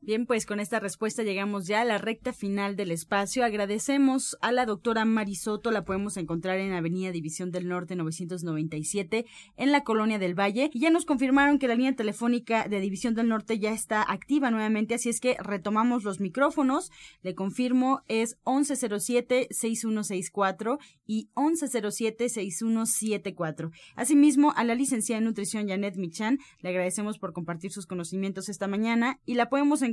Bien, 0.00 0.26
pues 0.26 0.46
con 0.46 0.60
esta 0.60 0.78
respuesta 0.78 1.24
llegamos 1.24 1.66
ya 1.66 1.80
a 1.80 1.84
la 1.84 1.98
recta 1.98 2.32
final 2.32 2.76
del 2.76 2.92
espacio. 2.92 3.44
Agradecemos 3.44 4.38
a 4.40 4.52
la 4.52 4.64
doctora 4.64 5.04
Marisoto, 5.04 5.72
la 5.72 5.84
podemos 5.84 6.16
encontrar 6.16 6.60
en 6.60 6.72
Avenida 6.72 7.10
División 7.10 7.50
del 7.50 7.66
Norte 7.66 7.96
997 7.96 9.26
en 9.56 9.72
la 9.72 9.82
Colonia 9.82 10.20
del 10.20 10.38
Valle. 10.38 10.70
Y 10.72 10.78
ya 10.78 10.90
nos 10.90 11.04
confirmaron 11.04 11.58
que 11.58 11.66
la 11.66 11.74
línea 11.74 11.96
telefónica 11.96 12.68
de 12.68 12.78
División 12.80 13.14
del 13.14 13.28
Norte 13.28 13.58
ya 13.58 13.72
está 13.72 14.02
activa 14.02 14.52
nuevamente, 14.52 14.94
así 14.94 15.08
es 15.08 15.18
que 15.18 15.36
retomamos 15.40 16.04
los 16.04 16.20
micrófonos. 16.20 16.92
Le 17.22 17.34
confirmo, 17.34 18.02
es 18.06 18.38
1107-6164 18.44 20.78
y 21.06 21.28
1107-6174. 21.34 23.72
Asimismo, 23.96 24.52
a 24.56 24.62
la 24.62 24.76
licenciada 24.76 25.18
en 25.18 25.24
nutrición 25.24 25.68
Janet 25.68 25.96
Michan, 25.96 26.38
le 26.60 26.68
agradecemos 26.68 27.18
por 27.18 27.32
compartir 27.32 27.72
sus 27.72 27.86
conocimientos 27.86 28.48
esta 28.48 28.68
mañana 28.68 29.18
y 29.26 29.34
la 29.34 29.48
podemos 29.48 29.82
encontrar 29.82 29.87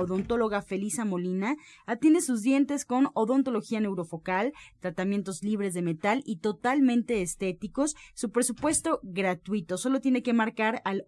odontóloga 0.00 0.62
Felisa 0.62 1.04
Molina, 1.04 1.56
atiende 1.86 2.20
sus 2.20 2.42
dientes 2.42 2.84
con 2.84 3.10
odontología 3.14 3.80
neurofocal, 3.80 4.52
tratamientos 4.80 5.42
libres 5.42 5.74
de 5.74 5.82
metal 5.82 6.22
y 6.24 6.36
totalmente 6.36 7.22
estéticos. 7.22 7.96
Su 8.14 8.30
presupuesto 8.30 9.00
gratuito. 9.02 9.76
Solo 9.78 10.00
tiene 10.00 10.22
que 10.22 10.32
marcar 10.32 10.80
al 10.84 11.04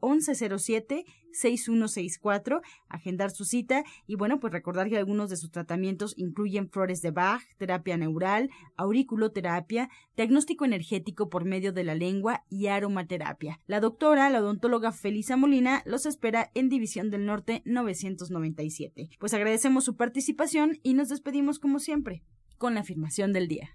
1107-6164, 1.33 2.61
agendar 2.88 3.31
su 3.31 3.44
cita 3.44 3.85
y 4.07 4.16
bueno, 4.16 4.40
pues 4.40 4.53
recordar 4.53 4.88
que 4.88 4.98
algunos 4.98 5.31
de 5.31 5.37
sus 5.37 5.51
tratamientos 5.51 6.14
incluyen 6.16 6.68
flores 6.68 7.03
de 7.03 7.11
Bach, 7.11 7.42
terapia 7.59 7.96
neural, 7.96 8.51
auriculoterapia, 8.77 9.88
diagnóstico 10.16 10.64
energético 10.64 11.29
por 11.29 11.44
medio 11.44 11.72
de 11.72 11.85
la 11.85 11.94
lengua 11.94 12.44
y 12.48 12.66
aromaterapia. 12.66 13.61
La 13.66 13.81
doctora, 13.81 14.31
la 14.31 14.40
odontóloga 14.40 14.92
Felisa 14.92 15.37
Molina, 15.37 15.83
los 15.87 16.07
espera 16.07 16.51
en 16.55 16.68
División 16.68 17.11
del 17.11 17.27
Norte 17.27 17.62
997. 17.64 19.11
Pues 19.18 19.35
agradecemos 19.35 19.85
su 19.85 19.96
participación 19.96 20.79
y 20.83 20.94
nos 20.94 21.09
despedimos 21.09 21.59
como 21.59 21.79
siempre 21.79 22.22
con 22.59 22.75
la 22.75 22.81
afirmación 22.81 23.33
del 23.33 23.48
día. 23.48 23.70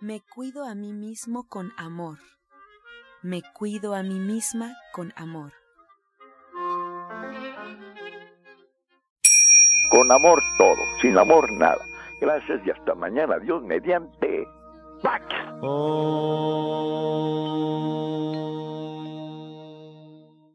Me 0.00 0.20
cuido 0.20 0.64
a 0.64 0.74
mí 0.74 0.92
mismo 0.92 1.46
con 1.46 1.72
amor. 1.76 2.18
Me 3.22 3.40
cuido 3.54 3.94
a 3.94 4.02
mí 4.02 4.18
misma 4.18 4.76
con 4.92 5.12
amor. 5.14 5.52
Con 9.90 10.10
amor 10.10 10.42
todo, 10.58 10.74
sin 11.00 11.16
amor 11.16 11.52
nada. 11.52 11.78
Gracias 12.20 12.60
y 12.66 12.70
hasta 12.70 12.96
mañana. 12.96 13.38
Dios 13.38 13.62
mediante. 13.62 14.48
¡Pax! 15.02 15.24
Oh. 15.60 16.82